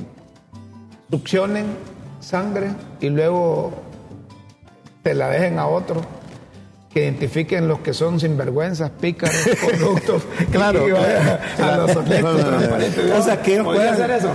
[1.11, 1.67] succionen
[2.21, 3.73] sangre y luego
[5.03, 6.18] te la dejen a otro
[6.93, 10.23] que identifiquen los que son sinvergüenzas, pícaros, corruptos.
[10.51, 10.87] claro.
[11.61, 13.13] a los transparentes.
[13.13, 14.31] O sea, que puede hacer eso?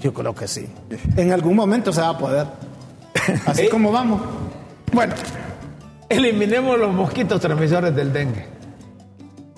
[0.00, 0.68] Yo creo que sí.
[1.16, 2.46] En algún momento se va a poder.
[3.46, 4.20] Así como vamos.
[4.92, 5.14] Bueno,
[6.08, 8.46] eliminemos los mosquitos transmisores del dengue.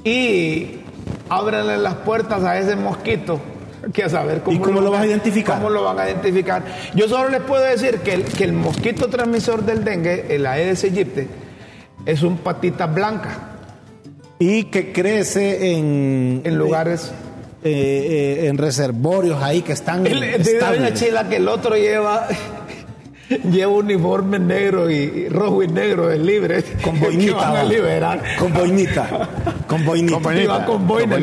[0.04, 0.80] Y
[1.28, 3.40] ábranle las puertas a ese mosquito
[3.92, 5.56] que a saber cómo, ¿Y cómo lo, vas a identificar.
[5.56, 6.62] ¿Cómo lo van a identificar?
[6.94, 10.84] Yo solo les puedo decir que el, que el mosquito transmisor del dengue, el Aedes
[10.84, 11.26] aegypti,
[12.06, 13.48] es un patita blanca.
[14.38, 17.12] Y que crece en, en lugares.
[17.64, 17.70] eh,
[18.42, 20.04] eh, en reservorios ahí que están.
[20.06, 20.42] El,
[20.94, 22.26] chila que el otro lleva.
[23.50, 26.64] lleva uniforme negro y, rojo y negro es libre.
[26.82, 28.20] Con boinita a liberar.
[28.38, 29.28] Con boinita
[29.68, 30.14] con boinita.
[30.14, 31.16] con boinita, con boina,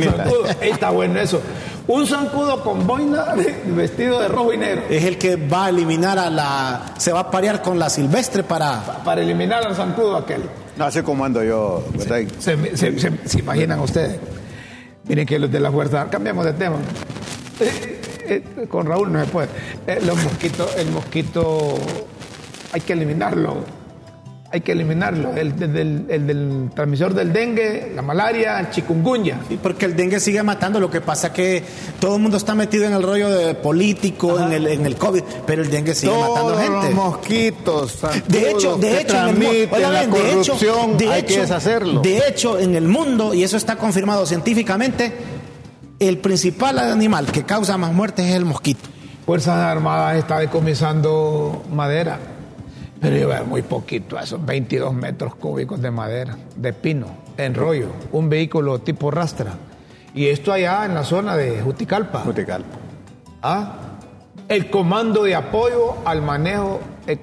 [0.61, 1.41] está bueno eso.
[1.87, 4.83] Un zancudo con boina vestido de rojo y negro.
[4.89, 8.43] Es el que va a eliminar a la se va a parear con la silvestre
[8.43, 10.43] para para eliminar al zancudo aquel
[10.79, 12.27] no así como ando yo se,
[13.25, 14.17] se imaginan ustedes
[15.09, 16.77] Miren que los de la fuerza, cambiamos de tema.
[17.59, 19.47] Eh, eh, con Raúl no se puede.
[19.87, 21.73] Eh, los mosquitos, el mosquito
[22.71, 23.78] hay que eliminarlo.
[24.51, 25.33] Hay que eliminarlo.
[25.35, 29.39] El, del transmisor del dengue, la malaria, el chikungunya.
[29.47, 30.79] Sí, porque el dengue sigue matando.
[30.79, 31.63] Lo que pasa que
[31.99, 35.23] todo el mundo está metido en el rollo de político, en el, en el COVID,
[35.45, 36.87] pero el dengue sigue matando gente.
[36.87, 42.01] Los mosquitos, de hecho, de hecho, en el, la de hay que deshacerlo.
[42.01, 45.13] De hecho, en el mundo, y eso está confirmado científicamente,
[45.99, 48.89] el principal animal que causa más muertes es el mosquito.
[49.25, 52.17] Fuerzas Armadas está decomisando madera
[52.99, 58.29] pero lleva muy poquito, esos 22 metros cúbicos de madera, de pino, en rollo, un
[58.29, 59.53] vehículo tipo rastra.
[60.13, 62.19] Y esto allá en la zona de Juticalpa.
[62.21, 62.77] Juticalpa.
[63.41, 63.73] ¿Ah?
[64.47, 66.81] El comando de apoyo al manejo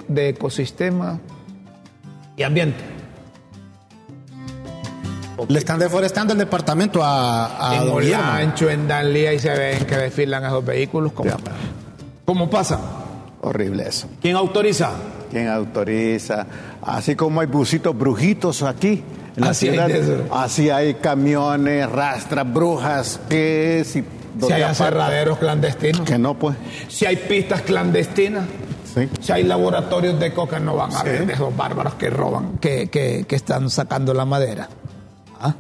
[0.09, 1.18] de ecosistema
[2.37, 2.83] y ambiente.
[5.49, 10.45] Le están deforestando el departamento a, a en en Danlía, y se ven que desfilan
[10.45, 11.12] esos vehículos.
[11.12, 11.31] como
[12.24, 12.81] ¿Cómo pasa?
[13.43, 14.09] Horrible eso.
[14.22, 14.93] ¿Quién autoriza?
[15.31, 16.47] ¿Quién autoriza?
[16.83, 19.03] Así como hay busitos brujitos aquí.
[19.37, 24.03] En la así, ciudad, hay así hay camiones, rastras, brujas, que si,
[24.45, 26.03] si hay aserraderos clandestinos.
[26.03, 26.57] Que no, pues.
[26.89, 28.47] Si hay pistas clandestinas.
[28.95, 29.09] Sí.
[29.20, 33.27] Si hay laboratorios de coca, no van a ver esos bárbaros que roban, que, que,
[33.29, 34.70] que están sacando la madera.
[35.39, 35.55] ¿Ah?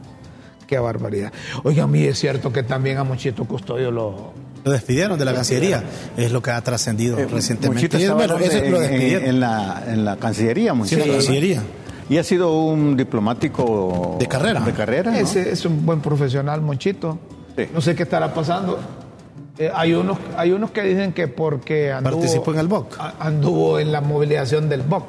[0.66, 1.32] Qué barbaridad.
[1.62, 4.32] Oiga, a mí es cierto que también a Mochito Custodio lo,
[4.66, 5.84] lo despidieron de la Cancillería,
[6.16, 8.10] es lo que ha trascendido eh, recientemente.
[8.10, 9.28] bueno, eso lo despidieron.
[9.28, 11.04] En, la, en la Cancillería, Muchito.
[11.04, 11.62] Sí, la Cancillería.
[12.08, 14.60] Y ha sido un diplomático de carrera.
[14.60, 15.20] De carrera.
[15.20, 17.16] Es, un buen profesional, Monchito.
[17.72, 18.80] No sé qué estará pasando.
[19.56, 22.98] Eh, hay, unos, hay unos que dicen que porque anduvo, participó en el BOC.
[23.20, 25.04] Anduvo en la movilización del BOC.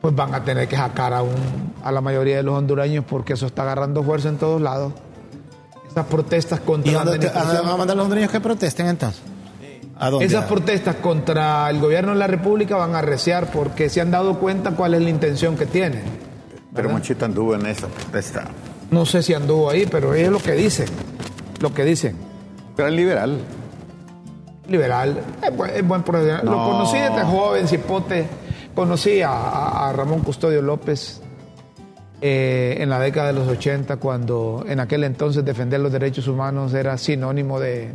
[0.00, 1.34] Pues van a tener que sacar a, un,
[1.82, 4.92] a la mayoría de los hondureños porque eso está agarrando fuerza en todos lados.
[5.92, 9.20] Esas protestas contra ¿Y dónde van a mandar los hondureños que protesten entonces?
[9.98, 10.24] ¿A dónde?
[10.24, 14.38] Esas protestas contra el gobierno de la República van a arreciar porque se han dado
[14.38, 16.02] cuenta cuál es la intención que tienen.
[16.74, 18.44] Pero Monchito anduvo en esa protesta.
[18.90, 20.86] No sé si anduvo ahí, pero es lo que dicen.
[21.60, 22.16] Lo que dicen.
[22.74, 23.38] Pero es liberal.
[24.68, 25.20] Liberal.
[25.74, 26.46] Es buen, profesional.
[26.46, 28.26] Lo conocí desde joven, cipote.
[28.74, 31.21] Conocí a Ramón Custodio López
[32.24, 36.72] eh, en la década de los 80, cuando en aquel entonces defender los derechos humanos
[36.72, 37.90] era sinónimo de,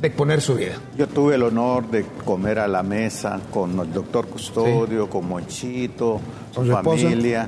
[0.00, 0.76] exponer su vida.
[0.96, 6.18] Yo tuve el honor de comer a la mesa con el doctor Custodio, con Monchito,
[6.54, 7.46] su, familia.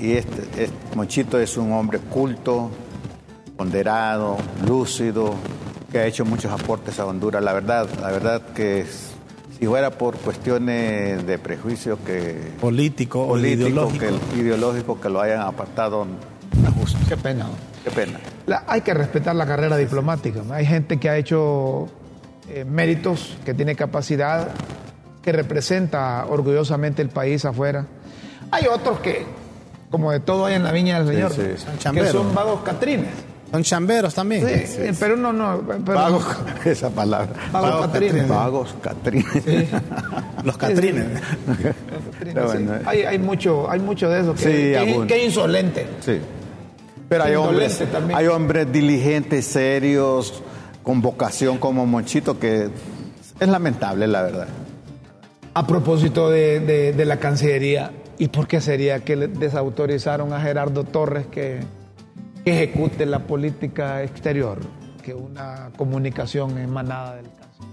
[0.00, 2.70] Y, este, este, Monchito es un hombre culto,
[3.58, 5.34] ponderado, lúcido,
[5.92, 7.44] que ha hecho muchos aportes a Honduras.
[7.44, 9.15] La verdad, la verdad que es
[9.58, 14.04] si fuera por cuestiones de prejuicio que político, o ideológico.
[14.04, 16.06] Que, ideológico que lo hayan apartado
[16.78, 16.98] justo.
[17.08, 17.46] Qué pena.
[17.84, 18.20] Qué pena.
[18.66, 20.42] hay que respetar la carrera diplomática.
[20.50, 21.88] Hay gente que ha hecho
[22.50, 24.48] eh, méritos, que tiene capacidad,
[25.22, 27.86] que representa orgullosamente el país afuera.
[28.50, 29.24] Hay otros que,
[29.90, 31.32] como de todo hay en la viña del Señor,
[31.94, 33.10] que son vagos catrines.
[33.50, 34.46] Son chamberos también.
[34.66, 35.62] Sí, pero no, no.
[35.62, 36.24] Vagos,
[36.64, 37.28] esa palabra.
[37.52, 38.28] Vagos, catrines.
[38.28, 39.44] Vagos catrines.
[40.44, 41.06] Los catrines.
[42.84, 45.86] hay, hay, mucho, hay mucho de eso que, que, es insolente.
[46.00, 46.20] Sí.
[47.08, 47.82] Pero hay hombres,
[48.14, 50.42] hay hombres diligentes, serios,
[50.82, 52.68] con vocación como Monchito, que
[53.38, 54.48] es lamentable, la verdad.
[55.54, 61.26] A propósito de, de la Cancillería, ¿y por qué sería que desautorizaron a Gerardo Torres
[61.26, 61.60] que
[62.46, 64.60] ejecute la política exterior
[65.02, 67.68] que una comunicación emanada del caso.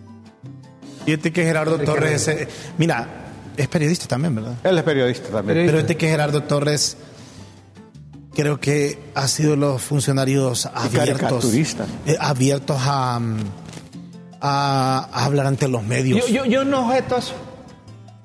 [1.06, 2.48] Fíjate que Gerardo Torres, eh,
[2.78, 3.08] mira,
[3.56, 4.56] es periodista también, ¿verdad?
[4.64, 5.66] Él es periodista también.
[5.68, 6.98] Pero este que Gerardo Torres
[8.34, 13.22] creo que ha sido los funcionarios abiertos, eh, abiertos a,
[14.42, 16.28] a, hablar ante los medios.
[16.28, 17.36] Yo, yo, yo no objeto eso,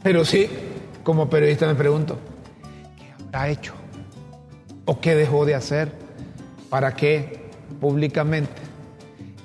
[0.02, 0.48] pero sí,
[1.02, 2.18] como periodista me pregunto,
[2.96, 3.74] ¿qué habrá hecho?
[4.86, 6.07] ¿O qué dejó de hacer?
[6.70, 7.48] Para que
[7.80, 8.62] públicamente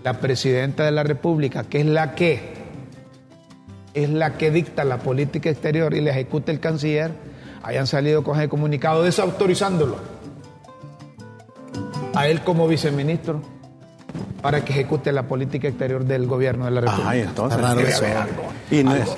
[0.04, 2.54] la presidenta de la República, que es la que
[3.94, 7.12] es la que dicta la política exterior y la ejecuta el canciller,
[7.62, 9.98] hayan salido con el comunicado desautorizándolo
[12.16, 13.42] a él como viceministro
[14.42, 17.10] para que ejecute la política exterior del gobierno de la República.
[17.10, 17.60] Ay, entonces,
[18.02, 19.16] algo, y no es,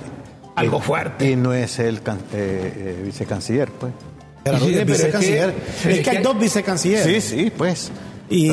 [0.56, 1.32] algo fuerte.
[1.32, 2.02] Y no es el eh,
[2.34, 3.92] eh, vicecanciller, pues
[4.46, 7.24] es, que, hay dos vicecancilleres.
[7.24, 7.92] Sí, sí, pues.
[8.30, 8.50] Y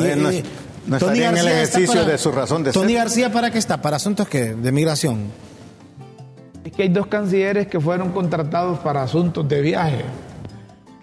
[0.87, 3.81] no, Tony García en el ejercicio de su razón de Tony García, ¿para qué está?
[3.81, 5.27] ¿Para asuntos que de migración?
[6.65, 10.03] Es que hay dos cancilleres que fueron contratados para asuntos de viaje,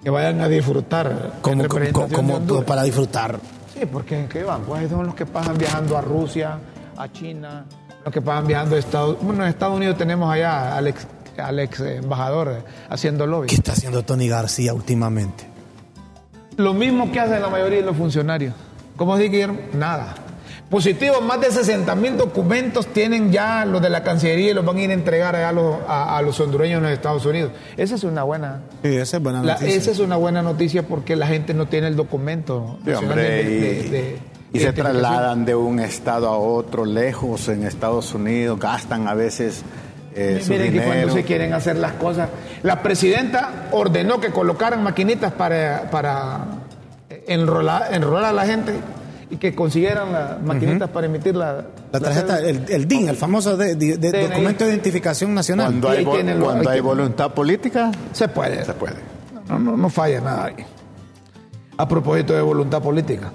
[0.02, 1.34] que vayan a disfrutar.
[1.40, 3.38] Como, como, para disfrutar.
[3.72, 4.62] Sí, porque ¿en qué van?
[4.62, 6.58] Pues son los que pasan viajando a Rusia,
[6.96, 7.64] a China,
[8.04, 9.26] los que pasan viajando a Estados Unidos.
[9.26, 11.06] Bueno, en Estados Unidos tenemos allá al ex
[11.40, 13.48] al ex embajador haciendo lobby.
[13.48, 15.44] ¿Qué está haciendo Tony García últimamente?
[16.56, 18.54] Lo mismo que hacen la mayoría de los funcionarios.
[18.96, 19.58] ¿Cómo dice Guillermo?
[19.72, 20.14] Nada.
[20.70, 24.76] Positivo, más de 60 mil documentos tienen ya los de la Cancillería y los van
[24.76, 27.50] a ir a entregar a los, a, los hondureños en los Estados Unidos.
[27.76, 28.60] Esa es una buena.
[28.84, 29.68] Sí, esa es buena noticia.
[29.68, 32.78] esa es una buena noticia porque la gente no tiene el documento.
[32.86, 39.64] y, se trasladan de un estado a otro, lejos en Estados Unidos, gastan a veces.
[40.14, 42.28] Eh, Miren que cuando se quieren hacer las cosas.
[42.62, 46.46] La presidenta ordenó que colocaran maquinitas para, para
[47.26, 48.74] enrolar, enrolar a la gente
[49.30, 53.74] y que consiguieran las maquinitas para emitir la, la tarjeta, el, DIN, el famoso de,
[53.76, 55.66] documento de identificación nacional.
[55.66, 58.64] Cuando hay, cuando hay, voluntad política, se puede.
[58.64, 58.96] Se puede.
[59.48, 60.56] No, no, no falla nada ahí.
[61.76, 63.32] A propósito de voluntad política.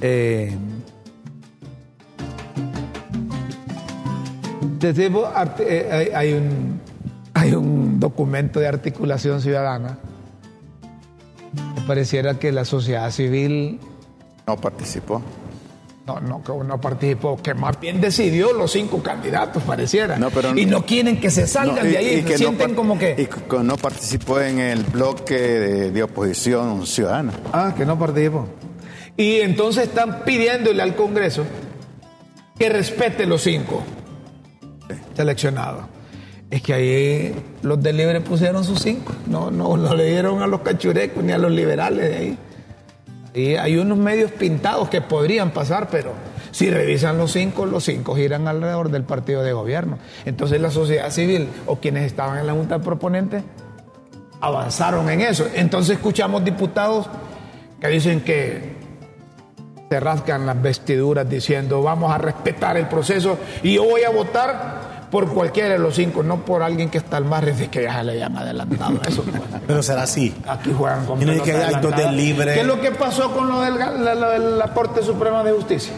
[0.00, 0.56] Eh,
[4.84, 6.80] eh hay, un,
[7.34, 9.98] hay un documento de articulación ciudadana
[11.86, 13.78] pareciera que la sociedad civil...
[14.46, 15.22] No participó.
[16.06, 20.18] No, no, no participó, que más bien decidió los cinco candidatos, pareciera.
[20.56, 23.14] y no quieren que se salgan de ahí, y que sienten como que...
[23.16, 27.32] Y que no participó en el bloque de, oposición ciudadana.
[27.52, 28.48] Ah, que no participó.
[29.16, 31.44] Y entonces están pidiéndole al Congreso
[32.58, 33.82] que respete los cinco
[35.14, 35.84] seleccionados.
[36.50, 40.60] Es que ahí los de libre pusieron sus cinco, no, no, le dieron a los
[40.60, 42.38] cachurecos ni a los liberales ahí.
[43.34, 46.12] Y hay unos medios pintados que podrían pasar, pero
[46.50, 49.98] si revisan los cinco, los cinco giran alrededor del partido de gobierno.
[50.26, 53.42] Entonces la sociedad civil o quienes estaban en la Junta de Proponentes
[54.42, 55.46] avanzaron en eso.
[55.54, 57.08] Entonces escuchamos diputados
[57.80, 58.71] que dicen que
[59.92, 65.10] se rascan las vestiduras diciendo vamos a respetar el proceso y yo voy a votar
[65.10, 67.98] por cualquiera de los cinco, no por alguien que está al margen, es que ya
[67.98, 68.98] se le llama adelantado.
[69.06, 69.22] Eso
[69.66, 70.34] Pero será así.
[70.48, 72.54] Aquí juegan con que hay libre.
[72.54, 73.78] ¿Qué es lo que pasó con lo del,
[74.58, 75.92] la, Corte Suprema de Justicia?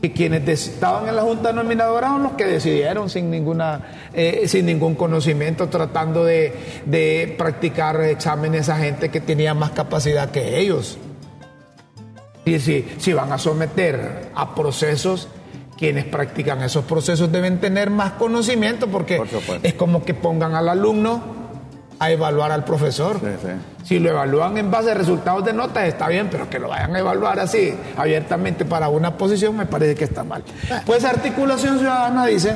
[0.00, 4.64] Que quienes estaban en la Junta Nominadora son los que decidieron sin, ninguna, eh, sin
[4.64, 6.54] ningún conocimiento, tratando de,
[6.86, 10.96] de practicar exámenes a gente que tenía más capacidad que ellos.
[12.44, 15.28] Y si, si van a someter a procesos
[15.82, 19.20] quienes practican esos procesos deben tener más conocimiento porque
[19.64, 21.20] es como que pongan al alumno
[21.98, 23.20] a evaluar al profesor.
[23.84, 26.94] Si lo evalúan en base a resultados de notas está bien, pero que lo vayan
[26.94, 30.44] a evaluar así abiertamente para una posición me parece que está mal.
[30.86, 32.54] Pues Articulación Ciudadana dice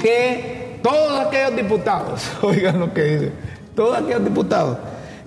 [0.00, 3.32] que todos aquellos diputados, oigan lo que dice,
[3.76, 4.78] todos aquellos diputados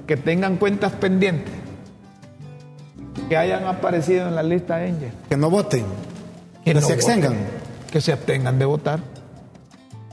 [0.08, 1.54] que tengan cuentas pendientes
[3.30, 5.12] que hayan aparecido en la lista Angel.
[5.30, 5.86] Que no voten.
[6.64, 7.36] Que, se abstengan.
[7.92, 9.00] Que se abstengan de votar.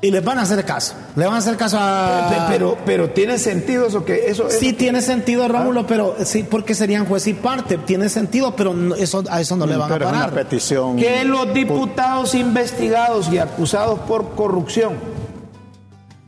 [0.01, 0.95] Y les van a hacer caso.
[1.14, 2.49] Le van a hacer caso a.
[2.51, 4.51] Pero, pero tiene sentido eso que eso.
[4.51, 5.86] Sí, tiene sentido, Rómulo, ¿Ah?
[5.86, 7.78] pero sí, porque serían juez y parte.
[7.78, 10.14] Tiene sentido, pero eso, a eso no le van a parar.
[10.14, 10.97] una petición.
[10.97, 14.95] Que los diputados investigados y acusados por corrupción,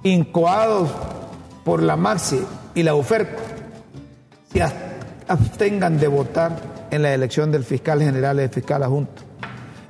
[0.04, 0.90] incoados
[1.64, 2.44] por la Maxi
[2.76, 3.42] y la UFERCO,
[4.54, 4.64] se
[5.28, 6.56] abstengan de votar
[6.90, 9.22] en la elección del fiscal general y del fiscal adjunto,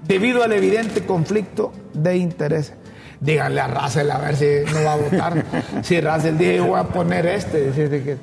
[0.07, 2.75] debido al evidente conflicto de intereses.
[3.21, 5.45] Díganle a Russell a ver si no va a votar.
[5.83, 8.19] si Russell dice, yo voy a poner este, que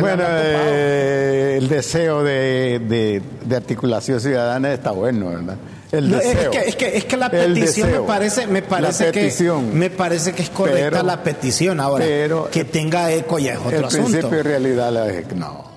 [0.00, 3.20] bueno, eh, el deseo de,
[3.54, 5.56] articulación ciudadana está bueno, ¿verdad?
[5.90, 6.52] El deseo.
[6.52, 9.32] Es, que, es, que, la petición me parece, me parece que
[9.72, 12.04] me parece que es correcta la petición ahora.
[12.04, 14.10] Pero, que tenga eco ya es otro el asunto.
[14.10, 15.73] principio y realidad la no.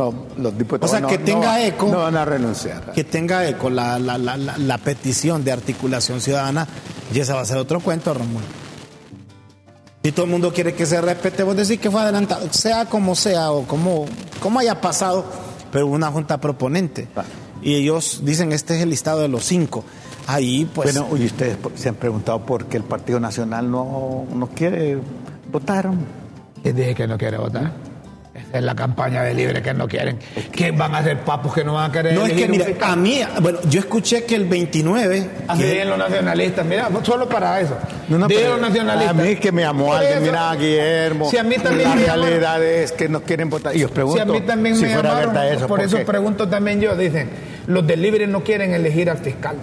[0.00, 1.88] No, los diputados o sea, que tenga eco.
[1.88, 2.92] No van a renunciar.
[2.92, 6.66] Que tenga eco la, la, la, la, petición de articulación ciudadana,
[7.12, 8.42] y esa va a ser otro cuento, Ramón.
[10.02, 13.14] Si todo el mundo quiere que se respete, vos decís que fue adelantado, sea como
[13.14, 14.06] sea o como,
[14.40, 15.26] como haya pasado,
[15.70, 17.06] pero una junta proponente.
[17.60, 19.84] Y ellos dicen, este es el listado de los cinco.
[20.26, 20.94] Ahí, pues.
[20.94, 24.98] Bueno, y ustedes se han preguntado por qué el Partido Nacional no, no quiere
[25.52, 25.90] votar.
[26.62, 27.89] ¿Quién dije que no quiere votar?
[28.52, 30.18] Es la campaña de libre que no quieren.
[30.50, 32.14] ¿Qué van a hacer papos que no van a querer?
[32.14, 35.30] No es que, mira, a mí, bueno, yo escuché que el 29.
[35.48, 35.84] Así que...
[35.84, 37.76] los nacionalistas, mira, solo para eso.
[38.08, 39.18] No, no, los nacionalistas.
[39.18, 41.30] A mí que me amó alguien, mira, Guillermo.
[41.30, 43.76] Si a mí también la realidad es que no quieren votar.
[43.76, 44.22] Y os pregunto.
[44.22, 46.96] Si a mí también me llamaron, eso, por, eso pregunto también yo.
[46.96, 47.30] Dicen,
[47.66, 49.56] los del libre no quieren elegir al fiscal.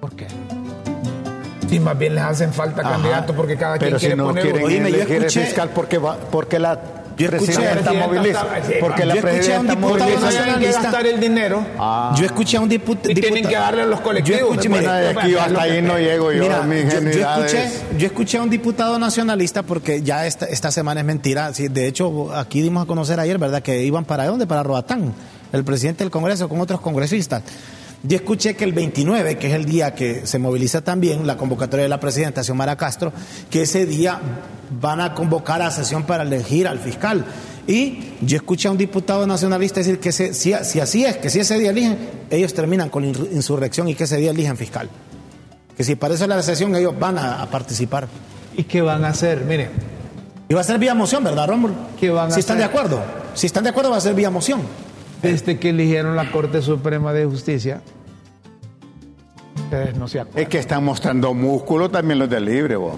[0.00, 0.26] ¿Por qué?
[1.68, 4.86] Si más bien les hacen falta candidatos porque cada quien quiere si no poner quieren
[4.86, 8.46] elegir el fiscal porque, va, porque la yo moviliza.
[8.80, 10.58] Porque la presidenta moviliza.
[10.58, 11.64] que gastar el dinero.
[11.78, 12.14] Ah.
[12.16, 13.10] Yo escuché a un diputado.
[13.10, 14.40] Y tienen que darle a los colectivos.
[14.40, 16.42] Yo escuché, aquí hasta ahí no llego yo.
[16.42, 21.06] Mira, yo, escuché, yo escuché a un diputado nacionalista porque ya esta, esta semana es
[21.06, 21.50] mentira.
[21.52, 23.62] de hecho, aquí dimos a conocer ayer, ¿verdad?
[23.62, 24.46] Que iban para dónde?
[24.46, 25.14] Para Roatán.
[25.52, 27.42] El presidente del Congreso con otros congresistas.
[28.02, 31.82] Yo escuché que el 29, que es el día que se moviliza también la convocatoria
[31.82, 33.12] de la presidenta Xiomara Castro,
[33.50, 34.18] que ese día
[34.80, 37.26] van a convocar a sesión para elegir al fiscal.
[37.66, 41.40] Y yo escuché a un diputado nacionalista decir que si, si, así es, que si
[41.40, 41.98] ese día eligen,
[42.30, 44.88] ellos terminan con insurrección y que ese día eligen fiscal.
[45.76, 48.08] Que si parece la sesión, ellos van a, participar.
[48.56, 49.44] ¿Y qué van a hacer?
[49.44, 49.68] Mire.
[50.48, 51.74] Y va a ser vía moción, ¿verdad, Rómulo?
[51.98, 53.02] ¿Qué van a si están de acuerdo.
[53.34, 54.62] Si están de acuerdo, va a ser vía moción.
[55.22, 57.82] Desde que eligieron la Corte Suprema de Justicia,
[59.56, 60.42] ustedes no se acuerdan.
[60.42, 62.96] Es que están mostrando músculo también los de libre, vos.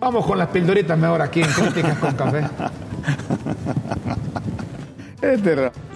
[0.00, 2.44] Vamos con las pildoritas mejor aquí en Críticas con Café.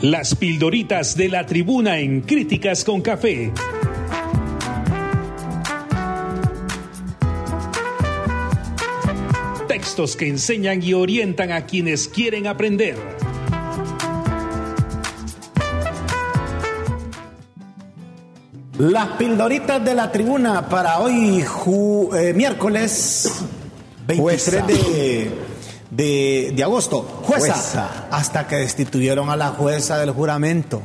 [0.03, 3.53] Las pildoritas de la tribuna en Críticas con Café.
[9.69, 13.22] Textos que enseñan y orientan a quienes quieren aprender.
[18.83, 21.47] Las pildoritas de la tribuna para hoy,
[22.17, 23.45] eh, miércoles
[24.09, 27.03] 23 de, de, agosto.
[27.23, 30.83] Jueza, Hasta que destituyeron a la jueza del juramento.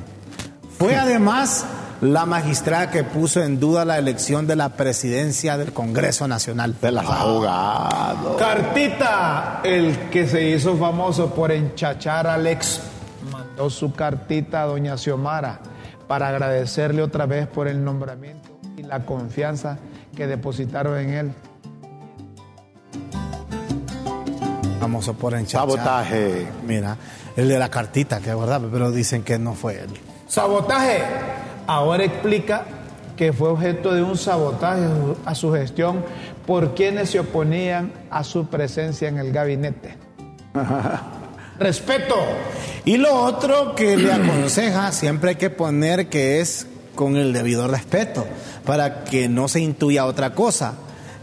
[0.77, 1.65] Fue además
[1.99, 6.75] la magistrada que puso en duda la elección de la presidencia del Congreso Nacional.
[6.79, 8.37] De los abogados.
[8.37, 12.79] Cartita, el que se hizo famoso por enchachar al ex,
[13.31, 15.61] mandó su cartita a doña Xiomara
[16.07, 19.77] para agradecerle otra vez por el nombramiento y la confianza
[20.15, 21.33] que depositaron en él.
[24.79, 25.69] Famoso por enchachar.
[25.69, 26.47] Sabotaje.
[26.65, 26.97] Mira,
[27.35, 29.89] el de la cartita, que es verdad, pero dicen que no fue él.
[30.27, 31.03] Sabotaje.
[31.67, 32.65] Ahora explica
[33.17, 34.85] que fue objeto de un sabotaje
[35.25, 36.05] a su gestión
[36.45, 39.97] por quienes se oponían a su presencia en el gabinete.
[41.59, 42.15] Respeto.
[42.85, 47.67] Y lo otro que le aconseja, siempre hay que poner que es con el debido
[47.67, 48.25] respeto,
[48.65, 50.73] para que no se intuya otra cosa.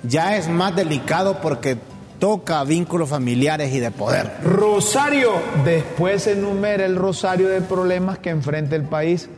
[0.02, 1.78] Ya es más delicado porque
[2.18, 4.32] toca vínculos familiares y de poder.
[4.42, 5.32] Rosario,
[5.64, 9.28] después enumera el rosario de problemas que enfrenta el país,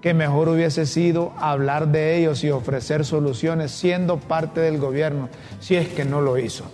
[0.00, 5.28] que mejor hubiese sido hablar de ellos y ofrecer soluciones siendo parte del gobierno,
[5.60, 6.64] si es que no lo hizo.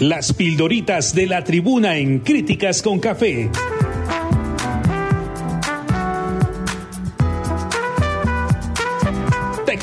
[0.00, 3.50] Las pildoritas de la tribuna en Críticas con Café.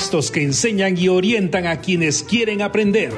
[0.05, 3.11] Textos que enseñan y orientan a quienes quieren aprender.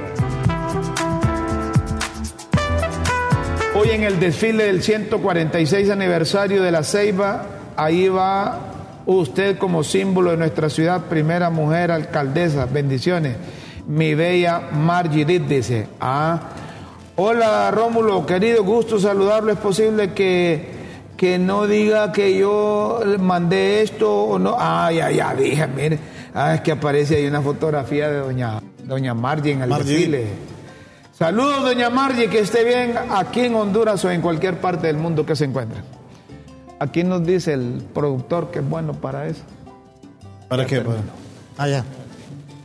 [3.76, 10.32] Hoy en el desfile del 146 aniversario de la Ceiba, ahí va usted como símbolo
[10.32, 12.66] de nuestra ciudad, primera mujer alcaldesa.
[12.68, 13.36] Bendiciones.
[13.86, 15.90] Mi bella Margie dice.
[16.00, 16.40] Ah.
[17.18, 19.52] Hola Rómulo, querido, gusto saludarlo.
[19.52, 20.70] Es posible que,
[21.18, 24.56] que no diga que yo mandé esto o no.
[24.58, 26.17] Ah, ya, ya dije, mire.
[26.40, 30.28] Ah, es que aparece ahí una fotografía de doña, doña Margie en el desfile.
[31.18, 35.26] Saludos, doña Margie, que esté bien aquí en Honduras o en cualquier parte del mundo
[35.26, 35.82] que se encuentre.
[36.80, 39.42] Aquí nos dice el productor que es bueno para eso.
[40.48, 40.84] ¿Para qué?
[41.58, 41.84] Ah, ya.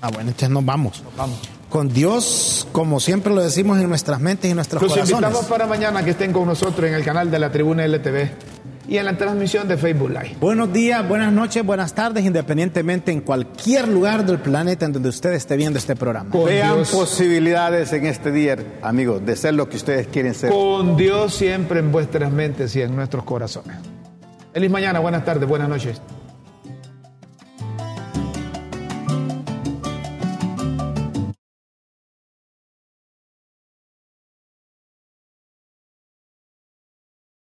[0.03, 1.03] Ah, bueno, entonces nos vamos.
[1.16, 1.39] Vamos.
[1.70, 5.18] Con Dios, como siempre lo decimos en nuestras mentes y en nuestros Los corazones.
[5.18, 8.29] invitamos para mañana que estén con nosotros en el canal de la Tribuna LTV
[8.89, 10.37] y en la transmisión de Facebook Live.
[10.41, 15.33] Buenos días, buenas noches, buenas tardes, independientemente en cualquier lugar del planeta en donde usted
[15.33, 16.30] esté viendo este programa.
[16.30, 16.91] Con Vean Dios.
[16.91, 20.51] posibilidades en este día, amigos, de ser lo que ustedes quieren ser.
[20.51, 23.76] Con Dios siempre en vuestras mentes y en nuestros corazones.
[24.53, 26.01] Feliz mañana, buenas tardes, buenas noches.